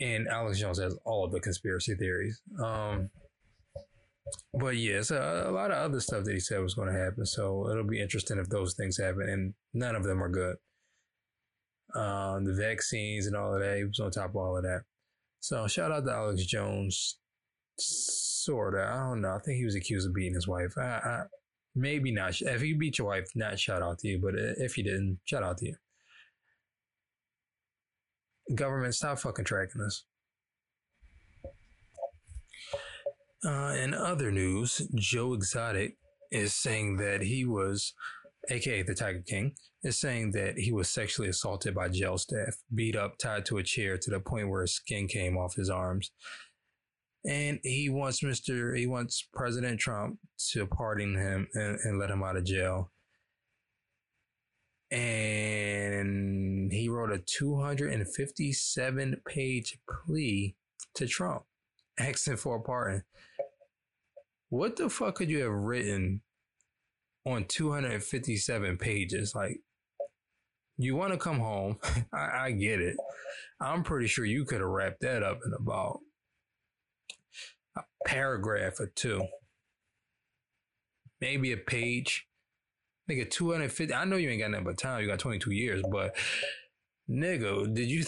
and 0.02 0.28
Alex 0.28 0.60
Jones 0.60 0.80
has 0.80 0.97
all 1.06 1.24
of 1.24 1.32
the 1.32 1.39
conspiracy 1.39 1.95
theories. 1.95 2.41
Um, 2.62 3.10
but 4.54 4.76
yes, 4.76 5.12
a, 5.12 5.45
a, 5.47 5.52
lot 5.52 5.71
of 5.71 5.78
other 5.78 6.00
stuff 6.00 6.24
that 6.24 6.34
he 6.34 6.39
said 6.39 6.62
was 6.62 6.74
going 6.74 6.91
to 6.91 7.00
happen. 7.00 7.26
So 7.26 7.69
it'll 7.69 7.88
be 7.88 8.02
interesting 8.02 8.39
if 8.39 8.50
those 8.50 8.74
things 8.74 8.97
happen, 8.97 9.30
and 9.30 9.54
none 9.74 9.95
of 9.95 10.04
them 10.04 10.24
are 10.24 10.30
good. 10.30 10.56
Um, 11.95 12.45
the 12.45 12.54
vaccines 12.54 13.28
and 13.28 13.36
all 13.36 13.54
of 13.54 13.62
that, 13.62 13.78
he 13.78 13.84
was 13.84 14.00
on 14.00 14.12
top 14.12 14.32
of 14.32 14.36
all 14.36 14.58
of 14.58 14.63
that. 14.63 14.82
So 15.39 15.67
shout 15.67 15.91
out 15.91 16.06
to 16.06 16.12
Alex 16.12 16.45
Jones. 16.45 17.19
Sorta, 17.78 18.89
I 18.91 19.10
don't 19.10 19.21
know. 19.21 19.36
I 19.36 19.39
think 19.39 19.58
he 19.58 19.65
was 19.65 19.76
accused 19.76 20.08
of 20.08 20.13
beating 20.13 20.36
his 20.36 20.47
wife. 20.47 20.74
I, 20.78 20.82
I, 20.82 21.21
maybe 21.76 22.12
not. 22.12 22.40
If 22.42 22.62
he 22.62 22.74
beat 22.74 22.98
your 22.98 23.08
wife, 23.08 23.30
not 23.36 23.60
shout 23.60 23.82
out 23.82 24.00
to 24.00 24.08
you. 24.08 24.20
But 24.22 24.36
if 24.36 24.76
he 24.76 24.84
didn't, 24.84 25.20
shout 25.26 25.44
out 25.44 25.58
to 25.60 25.68
you 25.68 25.76
government, 28.56 28.96
stop 28.96 29.20
fucking 29.20 29.46
tracking 29.46 29.82
us. 29.82 30.04
Uh, 33.44 33.74
in 33.76 33.94
other 33.94 34.32
news, 34.32 34.88
Joe 34.96 35.34
Exotic 35.34 35.98
is 36.32 36.54
saying 36.54 36.98
that 36.98 37.22
he 37.22 37.44
was, 37.44 37.94
aka 38.50 38.84
the 38.84 38.94
Tiger 38.94 39.24
King, 39.28 39.54
is 39.84 40.00
saying 40.00 40.32
that 40.32 40.58
he 40.58 40.72
was 40.72 40.90
sexually 40.90 41.30
assaulted 41.30 41.74
by 41.74 41.90
jail 41.90 42.18
staff, 42.18 42.56
beat 42.74 42.96
up, 42.96 43.18
tied 43.18 43.46
to 43.48 43.58
a 43.58 43.64
chair 43.64 43.98
to 43.98 44.12
the 44.12 44.20
point 44.20 44.50
where 44.50 44.62
his 44.62 44.76
skin 44.76 45.08
came 45.08 45.38
off 45.38 45.56
his 45.56 45.70
arms. 45.70 46.12
And 47.24 47.60
he 47.64 47.90
wants 47.90 48.22
Mr. 48.22 48.76
He 48.76 48.88
wants 48.88 49.28
President 49.34 49.80
Trump 49.80 50.18
to 50.52 50.66
pardon 50.66 51.16
him 51.16 51.48
and, 51.54 51.78
and 51.84 52.00
let 52.00 52.10
him 52.10 52.24
out 52.24 52.38
of 52.38 52.46
jail 52.46 52.92
and 54.92 56.72
he 56.72 56.90
wrote 56.90 57.12
a 57.12 57.20
257 57.20 59.22
page 59.26 59.80
plea 59.90 60.56
to 60.96 61.08
Trump, 61.08 61.44
asking 61.98 62.36
for 62.36 62.58
a 62.58 62.62
pardon. 62.62 63.04
What 64.50 64.76
the 64.76 64.90
fuck 64.90 65.16
could 65.16 65.30
you 65.30 65.44
have 65.44 65.54
written 65.54 66.22
on 67.26 67.46
257 67.46 68.78
pages? 68.78 69.34
Like, 69.34 69.62
you 70.78 70.98
want 70.98 71.14
to 71.14 71.18
come 71.18 71.40
home. 71.40 71.78
I, 72.14 72.46
I 72.46 72.52
get 72.52 72.82
it. 72.82 72.98
I'm 73.62 73.84
pretty 73.84 74.08
sure 74.08 74.26
you 74.26 74.44
could 74.44 74.60
have 74.60 74.70
wrapped 74.70 75.00
that 75.02 75.24
up 75.24 75.40
in 75.46 75.54
about 75.54 76.02
a 77.78 77.82
paragraph 78.06 78.80
or 78.80 78.88
two. 78.88 79.24
maybe 81.20 81.52
a 81.52 81.58
page. 81.58 82.28
Nigga, 83.10 83.30
250. 83.30 83.94
I 83.94 84.06
know 84.06 84.16
you 84.16 84.30
ain't 84.30 84.42
got 84.42 84.52
nothing 84.52 84.66
but 84.66 84.78
time. 84.78 85.02
You 85.02 85.08
got 85.08 85.20
22 85.20 85.52
years, 85.52 85.84
but 85.92 86.16
nigga, 87.10 87.74
did 87.74 87.90
you? 87.90 88.06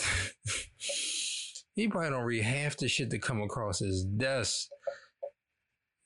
he 1.76 1.88
probably 1.88 2.10
don't 2.10 2.23
read 2.23 2.43
half 2.43 2.78
the 2.78 2.88
shit 2.88 3.10
that 3.10 3.21
come 3.21 3.41
across 3.41 3.80
his 3.80 4.04
desk. 4.04 4.69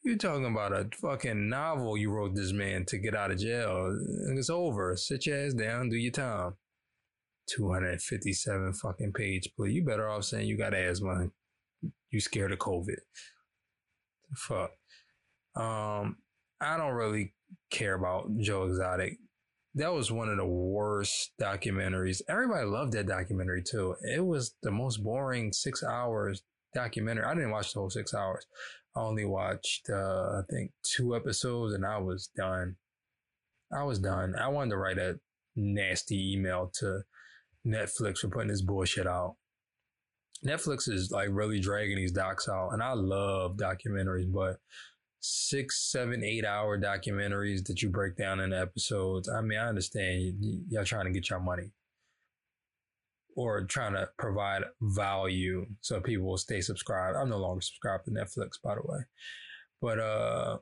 You 0.04 0.18
talking 0.18 0.46
about 0.46 0.72
a 0.72 0.88
fucking 1.02 1.50
novel 1.50 1.98
you 1.98 2.12
wrote 2.12 2.34
this 2.34 2.54
man 2.54 2.86
to 2.86 2.98
get 2.98 3.16
out 3.16 3.32
of 3.32 3.40
jail. 3.40 3.94
It's 4.30 4.50
over. 4.50 4.96
Sit 4.96 5.26
your 5.26 5.46
ass 5.46 5.54
down, 5.54 5.90
do 5.90 5.98
your 5.98 6.14
time. 6.14 6.54
257 7.50 8.74
fucking 8.74 9.14
page 9.14 9.50
please. 9.56 9.74
You 9.74 9.86
better 9.86 10.10
off 10.10 10.26
saying 10.26 10.48
you 10.48 10.58
got 10.58 10.74
asthma. 10.74 11.30
You 12.10 12.20
scared 12.20 12.52
of 12.52 12.60
COVID. 12.60 12.98
Fuck. 14.36 14.72
Um, 15.56 16.18
I 16.60 16.78
don't 16.78 16.94
really 16.94 17.34
care 17.72 17.96
about 17.96 18.36
Joe 18.38 18.66
Exotic. 18.66 19.18
That 19.76 19.94
was 19.94 20.12
one 20.12 20.30
of 20.30 20.38
the 20.38 20.46
worst 20.46 21.32
documentaries. 21.40 22.22
Everybody 22.28 22.66
loved 22.66 22.94
that 22.94 23.08
documentary 23.08 23.64
too. 23.64 23.96
It 24.02 24.26
was 24.26 24.56
the 24.64 24.72
most 24.72 25.04
boring 25.04 25.54
six 25.54 25.84
hours 25.84 26.42
documentary. 26.74 27.26
I 27.26 27.34
didn't 27.36 27.52
watch 27.52 27.74
the 27.74 27.80
whole 27.80 27.90
six 27.90 28.14
hours. 28.14 28.46
I 28.96 29.02
only 29.02 29.26
watched, 29.26 29.90
uh, 29.90 30.40
I 30.40 30.42
think, 30.50 30.72
two 30.84 31.16
episodes 31.16 31.74
and 31.74 31.86
I 31.86 32.00
was 32.00 32.30
done. 32.36 32.78
I 33.72 33.84
was 33.84 34.00
done. 34.00 34.36
I 34.36 34.48
wanted 34.48 34.72
to 34.72 34.78
write 34.78 34.98
a 34.98 35.20
nasty 35.56 36.34
email 36.34 36.72
to 36.80 37.02
Netflix 37.66 38.20
for 38.20 38.30
putting 38.30 38.48
this 38.48 38.62
bullshit 38.62 39.06
out. 39.06 39.36
Netflix 40.46 40.90
is 40.90 41.12
like 41.12 41.30
really 41.32 41.60
dragging 41.60 41.98
these 41.98 42.12
docs 42.12 42.48
out, 42.48 42.70
and 42.74 42.82
I 42.82 42.94
love 42.94 43.58
documentaries, 43.58 44.32
but 44.32 44.58
six, 45.20 45.92
seven, 45.92 46.24
eight 46.24 46.46
hour 46.46 46.80
documentaries 46.80 47.66
that 47.66 47.82
you 47.82 47.90
break 47.90 48.16
down 48.16 48.40
in 48.40 48.54
episodes. 48.54 49.30
I 49.30 49.42
mean, 49.42 49.58
I 49.58 49.68
understand 49.68 50.36
y'all 50.70 50.86
trying 50.86 51.06
to 51.06 51.12
get 51.12 51.30
your 51.30 51.40
money 51.40 51.72
or 53.36 53.64
trying 53.66 53.94
to 53.94 54.10
provide 54.18 54.64
value 54.82 55.66
so 55.82 56.00
people 56.02 56.28
will 56.28 56.38
stay 56.38 56.62
subscribed. 56.62 57.18
I'm 57.18 57.30
no 57.30 57.38
longer 57.38 57.62
subscribed 57.62 58.06
to 58.06 58.12
Netflix, 58.12 58.52
by 58.64 58.76
the 58.76 58.82
way, 58.84 59.00
but 59.82 60.00
uh, 60.00 60.58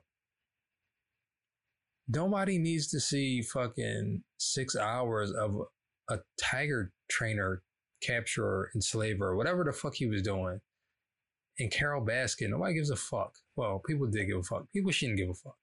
nobody 2.08 2.58
needs 2.58 2.88
to 2.88 3.00
see 3.00 3.42
fucking 3.42 4.22
six 4.38 4.76
hours 4.76 5.32
of 5.32 5.62
a 6.08 6.18
tiger 6.40 6.92
trainer, 7.10 7.62
enslaver, 8.08 9.28
or 9.28 9.36
whatever 9.36 9.64
the 9.64 9.72
fuck 9.72 9.94
he 9.94 10.06
was 10.06 10.22
doing. 10.22 10.60
And 11.58 11.70
Carole 11.70 12.04
Baskin, 12.04 12.50
nobody 12.50 12.74
gives 12.74 12.90
a 12.90 12.96
fuck. 12.96 13.34
Well, 13.56 13.82
people 13.86 14.06
did 14.06 14.26
give 14.26 14.38
a 14.38 14.42
fuck. 14.42 14.70
People 14.72 14.92
shouldn't 14.92 15.18
give 15.18 15.30
a 15.30 15.34
fuck. 15.34 15.56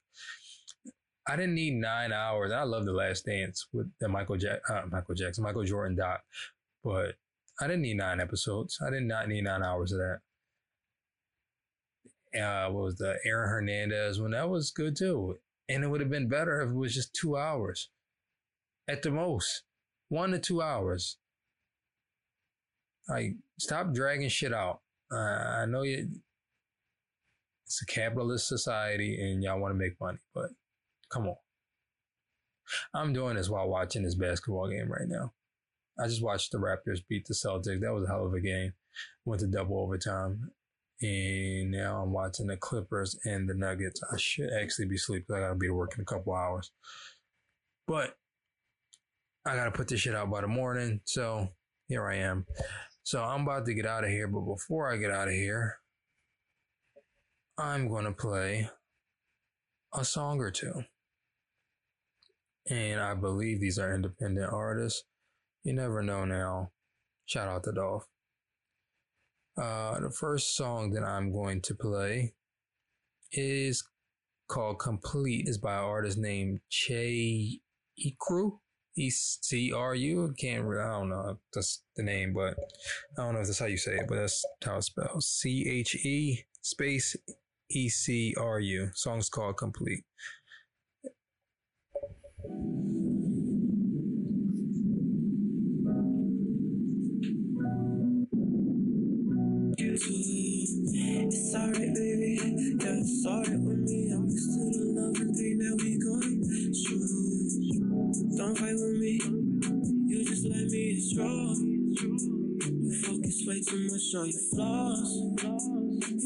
I 1.27 1.35
didn't 1.35 1.55
need 1.55 1.75
nine 1.75 2.11
hours. 2.11 2.51
I 2.51 2.63
love 2.63 2.85
The 2.85 2.91
Last 2.91 3.25
Dance 3.25 3.67
with 3.71 3.91
the 3.99 4.09
Michael 4.09 4.37
Jack, 4.37 4.59
uh, 4.69 4.81
Michael 4.91 5.15
Jackson, 5.15 5.43
Michael 5.43 5.63
Jordan 5.63 5.95
doc, 5.95 6.21
but 6.83 7.15
I 7.61 7.67
didn't 7.67 7.83
need 7.83 7.97
nine 7.97 8.19
episodes. 8.19 8.79
I 8.85 8.89
did 8.89 9.03
not 9.03 9.29
need 9.29 9.43
nine 9.43 9.63
hours 9.63 9.91
of 9.93 9.99
that. 9.99 10.19
Uh, 12.41 12.71
what 12.71 12.83
was 12.83 12.95
the 12.95 13.19
Aaron 13.25 13.49
Hernandez 13.49 14.19
one? 14.19 14.31
That 14.31 14.49
was 14.49 14.71
good 14.71 14.97
too. 14.97 15.37
And 15.69 15.83
it 15.83 15.87
would 15.87 16.01
have 16.01 16.09
been 16.09 16.27
better 16.27 16.61
if 16.61 16.69
it 16.69 16.75
was 16.75 16.93
just 16.93 17.13
two 17.13 17.37
hours 17.37 17.89
at 18.87 19.03
the 19.03 19.11
most 19.11 19.63
one 20.09 20.31
to 20.31 20.39
two 20.39 20.61
hours. 20.61 21.17
Like, 23.09 23.35
stop 23.59 23.93
dragging 23.93 24.29
shit 24.29 24.53
out. 24.53 24.81
Uh, 25.11 25.17
I 25.17 25.65
know 25.65 25.83
you, 25.83 26.07
it's 27.65 27.81
a 27.81 27.85
capitalist 27.85 28.47
society 28.47 29.19
and 29.19 29.43
y'all 29.43 29.59
want 29.59 29.73
to 29.73 29.77
make 29.77 29.99
money, 29.99 30.19
but 30.33 30.49
come 31.11 31.27
on. 31.27 31.35
I'm 32.93 33.13
doing 33.13 33.35
this 33.35 33.49
while 33.49 33.67
watching 33.67 34.03
this 34.03 34.15
basketball 34.15 34.69
game 34.69 34.91
right 34.91 35.07
now. 35.07 35.33
I 35.99 36.07
just 36.07 36.23
watched 36.23 36.51
the 36.51 36.57
Raptors 36.57 37.03
beat 37.07 37.25
the 37.27 37.33
Celtics. 37.33 37.81
That 37.81 37.93
was 37.93 38.05
a 38.05 38.07
hell 38.07 38.25
of 38.25 38.33
a 38.33 38.39
game. 38.39 38.73
Went 39.25 39.41
to 39.41 39.47
double 39.47 39.79
overtime. 39.79 40.51
And 41.01 41.71
now 41.71 42.01
I'm 42.01 42.13
watching 42.13 42.47
the 42.47 42.57
Clippers 42.57 43.19
and 43.25 43.49
the 43.49 43.53
Nuggets. 43.53 44.01
I 44.11 44.17
should 44.17 44.49
actually 44.53 44.85
be 44.85 44.97
sleeping. 44.97 45.35
I 45.35 45.41
gotta 45.41 45.55
be 45.55 45.67
to 45.67 45.73
work 45.73 45.93
in 45.95 46.01
a 46.01 46.05
couple 46.05 46.33
hours. 46.33 46.71
But 47.87 48.15
I 49.45 49.55
gotta 49.55 49.71
put 49.71 49.87
this 49.89 49.99
shit 49.99 50.15
out 50.15 50.31
by 50.31 50.41
the 50.41 50.47
morning. 50.47 51.01
So 51.03 51.49
here 51.87 52.07
I 52.07 52.15
am. 52.17 52.45
So 53.03 53.21
I'm 53.21 53.41
about 53.41 53.65
to 53.65 53.73
get 53.73 53.85
out 53.85 54.03
of 54.03 54.09
here, 54.09 54.27
but 54.27 54.41
before 54.41 54.91
I 54.91 54.97
get 54.97 55.11
out 55.11 55.27
of 55.27 55.33
here, 55.33 55.77
I'm 57.57 57.89
gonna 57.89 58.13
play 58.13 58.69
a 59.93 60.03
song 60.03 60.39
or 60.39 60.51
two. 60.51 60.83
And 62.69 63.01
I 63.01 63.13
believe 63.13 63.59
these 63.59 63.77
are 63.77 63.93
independent 63.93 64.51
artists. 64.51 65.03
You 65.63 65.73
never 65.73 66.01
know 66.01 66.25
now. 66.25 66.71
Shout 67.25 67.47
out 67.47 67.63
to 67.65 67.73
Dolph. 67.73 68.05
Uh, 69.55 69.99
the 69.99 70.09
first 70.09 70.55
song 70.55 70.91
that 70.91 71.03
I'm 71.03 71.31
going 71.31 71.61
to 71.61 71.75
play 71.75 72.33
is 73.31 73.83
called 74.47 74.79
Complete. 74.79 75.47
is 75.47 75.57
by 75.57 75.75
an 75.75 75.83
artist 75.83 76.17
named 76.17 76.61
Che 76.69 77.59
Ecru. 77.99 78.59
E 78.95 79.09
C 79.09 79.73
R 79.73 79.95
U. 79.95 80.33
Can't 80.37 80.65
I 80.67 80.91
don't 80.91 81.09
know 81.09 81.37
that's 81.53 81.83
the 81.95 82.03
name, 82.03 82.33
but 82.33 82.55
I 83.17 83.23
don't 83.23 83.33
know 83.33 83.41
if 83.41 83.47
that's 83.47 83.59
how 83.59 83.65
you 83.65 83.77
say 83.77 83.95
it, 83.95 84.05
but 84.07 84.15
that's 84.15 84.45
how 84.63 84.77
it's 84.77 84.87
spelled. 84.87 85.23
C 85.23 85.67
H 85.69 85.95
E 85.95 86.45
space 86.61 87.15
E 87.69 87.89
C 87.89 88.35
R 88.37 88.59
U. 88.59 88.89
Song's 88.93 89.29
called 89.29 89.57
Complete. 89.57 90.03
It's 99.85 101.55
alright, 101.55 101.75
baby. 101.75 102.37
Yeah, 102.79 102.99
it's 102.99 103.25
alright 103.25 103.59
with 103.59 103.79
me. 103.79 104.11
I'm 104.13 104.25
used 104.29 104.53
to 104.53 104.79
the 104.79 104.85
love 105.01 105.15
and 105.21 105.35
pain 105.35 105.57
that 105.59 105.75
we 105.81 105.97
going 105.99 106.43
through. 106.43 107.22
Don't 108.35 108.57
fight 108.57 108.73
with 108.73 108.97
me. 108.99 109.19
You 110.07 110.25
just 110.25 110.45
let 110.45 110.65
me 110.65 110.99
strong. 110.99 111.55
You 112.01 113.01
focus 113.03 113.43
way 113.45 113.61
too 113.61 113.87
much 113.91 114.15
on 114.15 114.29
your 114.29 114.41
flaws. 114.49 115.09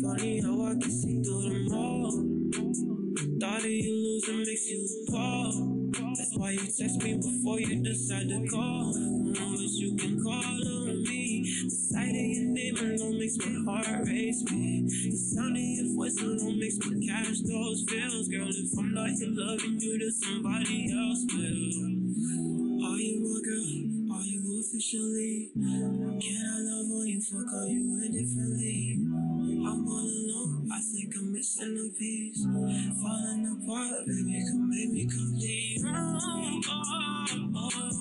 Funny 0.02 0.42
how 0.42 0.62
I 0.68 0.72
can 0.80 0.90
see 0.90 1.22
through 1.22 1.50
them 1.50 1.74
all. 1.74 2.12
Thought 3.42 3.60
of 3.60 3.70
you 3.70 3.94
losing 3.94 4.40
makes 4.40 4.70
you 4.70 4.88
fall. 5.12 5.52
That's 6.16 6.38
why 6.38 6.52
you 6.52 6.60
text 6.60 7.04
me 7.04 7.16
before 7.18 7.60
you 7.60 7.84
decide 7.84 8.30
to 8.30 8.48
call. 8.48 8.94
But 8.94 9.60
you 9.76 9.96
can 9.98 10.24
call 10.24 10.34
on 10.34 11.04
me. 11.04 11.44
The 11.64 11.70
sight 11.70 12.10
of 12.10 12.16
your 12.16 12.46
name 12.46 12.78
alone 12.78 13.20
makes 13.20 13.38
my 13.38 13.84
heart 13.84 14.08
race. 14.08 14.44
Me. 14.50 14.84
The 14.88 15.18
sound 15.18 15.58
of 15.58 15.62
your 15.62 15.96
voice 15.96 16.22
alone 16.22 16.60
makes 16.60 16.78
me 16.80 17.08
catch 17.08 17.44
those 17.44 17.84
feels. 17.90 18.28
Girl, 18.30 18.48
if 18.48 18.80
I'm 18.80 18.94
not 18.94 19.10
here 19.10 19.28
loving 19.30 19.80
you, 19.80 20.00
to 20.00 20.12
somebody 20.12 20.94
else 20.94 21.26
will. 21.34 21.97
Can 25.54 25.64
I 25.64 26.60
love 26.60 26.92
on 26.92 27.08
you? 27.08 27.22
Fuck, 27.22 27.54
are 27.54 27.68
you 27.68 28.02
indifferently? 28.04 28.98
I'm 29.00 29.88
all 29.88 30.02
alone. 30.02 30.70
I 30.72 30.80
think 30.82 31.16
I'm 31.16 31.32
missing 31.34 31.78
a 31.78 31.90
piece. 31.98 32.44
Falling 32.44 33.64
apart, 33.64 34.06
baby, 34.06 34.44
come 34.50 34.70
make 34.70 34.92
me 34.92 35.08
complete. 35.08 35.82
Oh, 35.86 36.20
oh, 36.68 36.92
oh, 37.56 37.70
oh, 37.74 37.98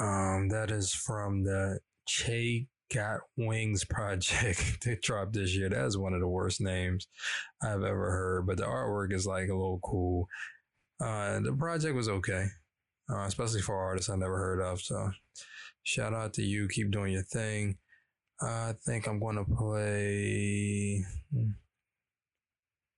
Um, 0.00 0.48
that 0.48 0.70
is 0.70 0.92
from 0.92 1.44
the 1.44 1.80
Che 2.06 2.66
Got 2.92 3.20
Wings 3.36 3.84
project 3.84 4.78
they 4.84 4.96
dropped 5.02 5.34
this 5.34 5.54
year. 5.54 5.68
That 5.68 5.84
is 5.86 5.98
one 5.98 6.14
of 6.14 6.20
the 6.20 6.28
worst 6.28 6.60
names 6.60 7.06
I've 7.62 7.82
ever 7.82 8.10
heard, 8.10 8.46
but 8.46 8.56
the 8.56 8.64
artwork 8.64 9.12
is 9.12 9.26
like 9.26 9.48
a 9.48 9.54
little 9.54 9.80
cool. 9.82 10.26
Uh, 11.00 11.40
the 11.40 11.52
project 11.52 11.94
was 11.94 12.08
okay, 12.08 12.46
uh, 13.10 13.24
especially 13.24 13.60
for 13.60 13.76
artists 13.76 14.10
I 14.10 14.16
never 14.16 14.36
heard 14.36 14.60
of. 14.60 14.80
So 14.80 15.10
shout 15.82 16.14
out 16.14 16.32
to 16.34 16.42
you. 16.42 16.66
Keep 16.68 16.90
doing 16.90 17.12
your 17.12 17.22
thing. 17.22 17.76
I 18.40 18.74
think 18.86 19.06
I'm 19.06 19.20
going 19.20 19.36
to 19.36 19.44
play. 19.44 21.04
Hmm, 21.32 21.50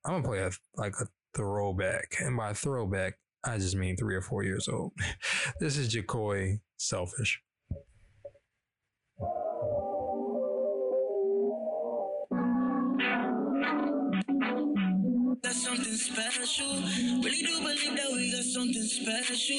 I'm 0.05 0.13
gonna 0.13 0.25
play 0.25 0.39
a, 0.41 0.51
like 0.77 0.95
a 1.01 1.07
throwback, 1.35 2.17
and 2.21 2.37
by 2.37 2.53
throwback, 2.53 3.15
I 3.45 3.59
just 3.59 3.77
mean 3.77 3.97
three 3.97 4.15
or 4.15 4.23
four 4.23 4.45
years 4.45 4.69
old. 4.69 4.93
this 5.61 5.77
is 5.77 5.89
Jacoy 5.89 6.61
Selfish. 6.77 7.41
Special. 16.01 16.73
Really 17.21 17.43
do 17.43 17.61
believe 17.61 17.97
that 17.97 18.11
we 18.13 18.33
got 18.33 18.45
something 18.45 18.83
special. 18.83 19.57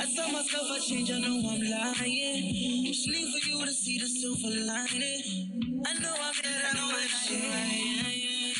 I 0.00 0.04
tell 0.14 0.30
myself 0.32 0.66
I 0.70 0.78
change, 0.80 1.10
I 1.10 1.18
know 1.20 1.38
I'm 1.48 1.62
lying. 1.62 2.84
Just 2.84 3.06
need 3.06 3.28
for 3.32 3.48
you 3.48 3.64
to 3.64 3.72
see 3.72 3.98
the 3.98 4.08
silver 4.08 4.54
lining. 4.66 5.84
I 5.86 5.94
know 6.00 6.14
I'm 6.18 6.34
here, 6.34 6.62
I 6.68 6.74
know 6.74 6.88
that 6.90 7.08
shit. 7.08 7.44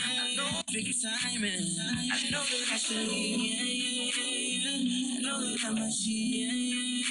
I 0.07 0.35
know 0.37 0.63
big 0.73 0.95
timing. 1.03 1.67
I 2.13 2.31
know 2.31 2.43
that 2.43 2.73
I 2.73 2.77
should 2.77 3.09
leave. 3.09 4.15
I 4.15 5.21
know 5.21 5.41
that 5.41 5.65
I'm 5.67 5.79
a 5.79 5.91
shit. 5.91 7.05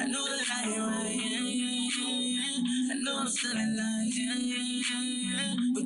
I 0.00 0.06
know 0.06 0.24
that 0.24 0.48
I 0.50 0.68
yeah. 0.68 1.32
I 2.90 2.94
know 3.04 3.18
I'm 3.20 3.28
still 3.28 3.56
in 3.56 3.76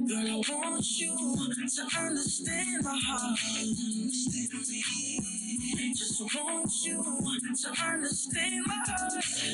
girl, 0.09 0.19
I 0.19 0.55
want 0.55 1.01
you 1.01 1.17
to 1.17 1.99
understand 1.99 2.85
my 2.85 2.99
heart. 3.07 3.39
Understand 3.57 4.53
me. 4.69 5.95
Just 5.95 6.21
want 6.21 6.73
you 6.85 7.03
to 7.03 7.85
understand 7.85 8.67
my 8.67 8.83
heart. 8.87 9.26
I 9.47 9.49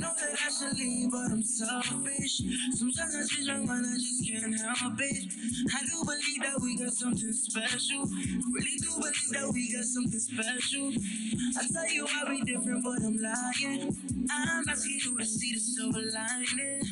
know 0.00 0.08
that 0.16 0.32
I 0.32 0.48
should 0.48 0.72
leave, 0.78 1.10
but 1.10 1.30
I'm 1.30 1.42
selfish. 1.42 2.40
Sometimes 2.72 3.14
I 3.14 3.26
change 3.28 3.48
my 3.48 3.58
mind, 3.58 3.84
I 3.84 3.94
just 3.96 4.26
can't 4.26 4.56
help 4.56 4.94
it. 4.98 5.32
I 5.74 5.80
do 5.84 6.02
believe 6.04 6.42
that 6.48 6.58
we 6.62 6.78
got 6.78 6.92
something 6.94 7.30
special. 7.32 8.06
Really 8.06 8.76
do 8.80 8.88
believe 8.96 9.28
that 9.32 9.50
we 9.52 9.70
got 9.74 9.84
something 9.84 10.18
special. 10.18 10.92
I 11.60 11.66
tell 11.70 11.90
you 11.92 12.06
why 12.06 12.24
be 12.30 12.40
different, 12.40 12.82
but 12.82 13.02
I'm 13.04 13.18
lying. 13.20 13.94
I'm 14.30 14.64
asking 14.68 15.00
you 15.04 15.18
to 15.18 15.26
see 15.26 15.52
the 15.52 15.60
silver 15.60 16.00
lining. 16.00 16.82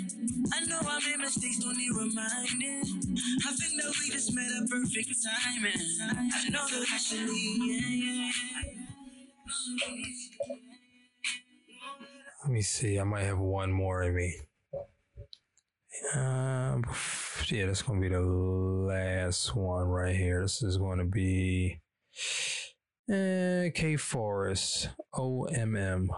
I 0.53 0.61
know 0.66 0.81
I 0.85 1.01
made 1.09 1.20
mistakes, 1.20 1.57
don't 1.59 1.77
need 1.79 1.93
reminding. 1.97 2.85
I 2.85 3.51
think 3.57 3.81
that 3.81 3.95
we 3.99 4.11
just 4.11 4.35
met 4.35 4.51
at 4.61 4.68
perfect 4.68 5.09
timing. 5.24 5.81
I 6.05 6.49
know 6.51 6.66
that 6.68 6.85
I 6.93 6.99
should 6.99 7.27
leave. 7.29 7.64
Yeah, 7.64 7.89
yeah. 7.89 8.31
Let 12.45 12.53
me 12.53 12.62
see. 12.62 12.99
I 12.99 13.05
might 13.05 13.25
have 13.25 13.39
one 13.39 13.73
more 13.73 14.03
in 14.03 14.14
me. 14.14 14.37
Um, 16.14 16.85
yeah, 17.49 17.67
that's 17.67 17.83
going 17.83 18.01
to 18.01 18.09
be 18.09 18.14
the 18.14 18.21
last 18.21 19.55
one 19.55 19.85
right 19.85 20.14
here. 20.14 20.43
This 20.43 20.62
is 20.62 20.77
going 20.77 20.99
to 20.99 21.05
be 21.05 21.81
uh, 23.11 23.71
K 23.75 23.97
Forest 23.97 24.91
OMM, 25.14 26.09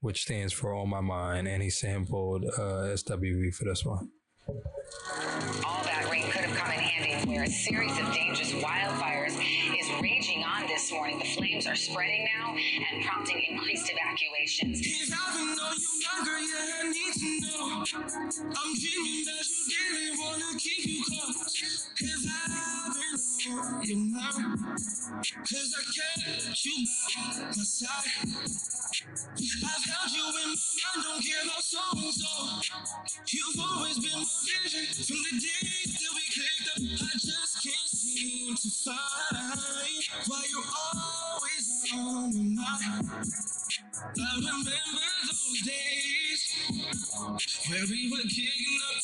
which 0.00 0.22
stands 0.22 0.52
for 0.52 0.74
On 0.74 0.88
My 0.88 1.00
Mind, 1.00 1.48
and 1.48 1.62
he 1.62 1.70
sampled 1.70 2.44
uh, 2.44 2.94
SWV 2.94 3.54
for 3.54 3.64
this 3.64 3.84
one. 3.84 4.10
All 5.64 5.82
that 5.82 6.08
rain 6.10 6.30
could 6.30 6.42
have 6.42 6.56
come 6.56 6.72
in 6.72 6.78
handy 6.78 7.32
where 7.32 7.44
a 7.44 7.50
series 7.50 7.98
of 7.98 8.12
dangerous 8.12 8.52
wildfires 8.52 9.25
is 10.36 10.42
raging 10.42 10.44
on 10.44 10.66
this 10.66 10.92
morning. 10.92 11.18
The 11.18 11.24
flames 11.24 11.66
are 11.66 11.74
spreading 11.74 12.28
now 12.38 12.54
and 12.92 13.04
prompting 13.04 13.42
increased 13.50 13.90
evacuations. 13.92 14.86
You've 33.28 33.60
always 33.60 33.98
been 33.98 34.12
my 34.12 34.24
vision 34.62 34.86
from 35.04 35.16
the 35.16 35.32
days 35.40 35.92
that 35.92 36.12
we 36.14 36.22
clicked 36.32 36.68
up. 36.70 36.82
I 36.82 37.18
just 37.18 37.45
to 38.16 38.70
find 38.70 38.96
why 40.26 40.42
you're 40.50 40.64
always 40.96 41.84
on 41.94 42.54
my 42.54 42.62
mind. 42.62 43.10
I 44.18 44.36
remember 44.36 44.70
those 45.26 45.62
days 45.66 46.40
where 47.68 47.84
we 47.90 48.10
were 48.10 48.22
kicking 48.22 48.78
up, 48.88 48.95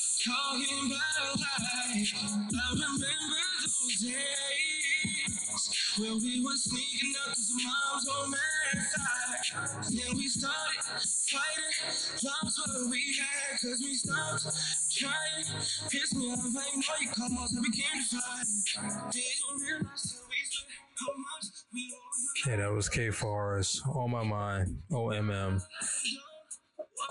Yeah, 22.52 22.58
that 22.58 22.72
was 22.72 22.90
K 22.90 23.10
Forest 23.10 23.80
On 23.94 24.10
My 24.10 24.66
OMM, 24.90 25.62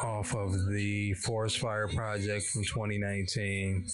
off 0.03 0.35
of 0.35 0.51
the 0.69 1.13
Forest 1.15 1.57
Fire 1.57 1.87
Project 1.87 2.45
from 2.45 2.63
2019. 2.63 3.87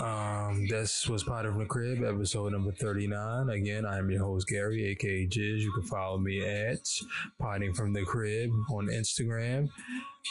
Um, 0.00 0.66
this 0.68 1.08
was 1.08 1.24
Pot 1.24 1.46
of 1.46 1.56
the 1.56 1.64
Crib, 1.64 2.04
episode 2.04 2.52
number 2.52 2.72
39. 2.72 3.50
Again, 3.50 3.86
I'm 3.86 4.10
your 4.10 4.24
host, 4.24 4.48
Gary, 4.48 4.86
aka 4.88 5.26
Gizz. 5.26 5.60
You 5.60 5.72
can 5.72 5.82
follow 5.82 6.18
me 6.18 6.44
at 6.46 6.88
Potting 7.38 7.74
from 7.74 7.92
the 7.92 8.02
Crib 8.02 8.50
on 8.70 8.88
Instagram. 8.88 9.68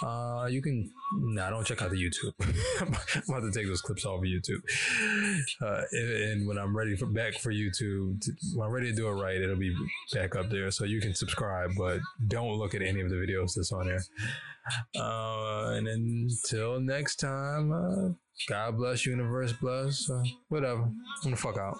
Uh, 0.03 0.47
you 0.49 0.62
can, 0.62 0.91
nah, 1.14 1.49
don't 1.49 1.66
check 1.66 1.82
out 1.82 1.89
the 1.89 1.97
YouTube. 1.97 2.34
I'm 2.82 3.24
about 3.28 3.51
to 3.51 3.51
take 3.51 3.68
those 3.68 3.82
clips 3.82 4.05
off 4.05 4.20
of 4.20 4.24
YouTube. 4.24 4.62
Uh, 5.62 5.82
and, 5.91 6.12
and 6.12 6.47
when 6.47 6.57
I'm 6.57 6.78
ready 6.78 6.95
for 6.95 7.07
back 7.07 7.34
for 7.39 7.51
YouTube, 7.51 8.24
when 8.55 8.68
I'm 8.68 8.74
ready 8.74 8.91
to 8.91 8.95
do 8.95 9.07
it 9.07 9.14
right, 9.14 9.41
it'll 9.41 9.55
be 9.55 9.76
back 10.14 10.36
up 10.36 10.49
there. 10.49 10.70
So 10.72 10.86
you 10.86 11.01
can 11.01 11.16
subscribe, 11.16 11.72
but 11.78 11.99
don't 12.28 12.57
look 12.57 12.76
at 12.76 12.82
any 12.82 13.01
of 13.01 13.10
the 13.10 13.16
videos 13.16 13.55
that's 13.55 13.72
on 13.72 13.88
there. 13.88 14.03
Uh, 14.95 15.72
and 15.72 15.88
until 15.88 16.80
next 16.80 17.16
time, 17.18 17.72
uh, 17.72 18.14
God 18.48 18.78
bless, 18.78 19.06
universe 19.06 19.54
bless, 19.54 20.10
uh, 20.10 20.24
whatever. 20.48 20.84
I'm 20.84 20.96
gonna 21.24 21.36
fuck 21.36 21.58
out. 21.58 21.78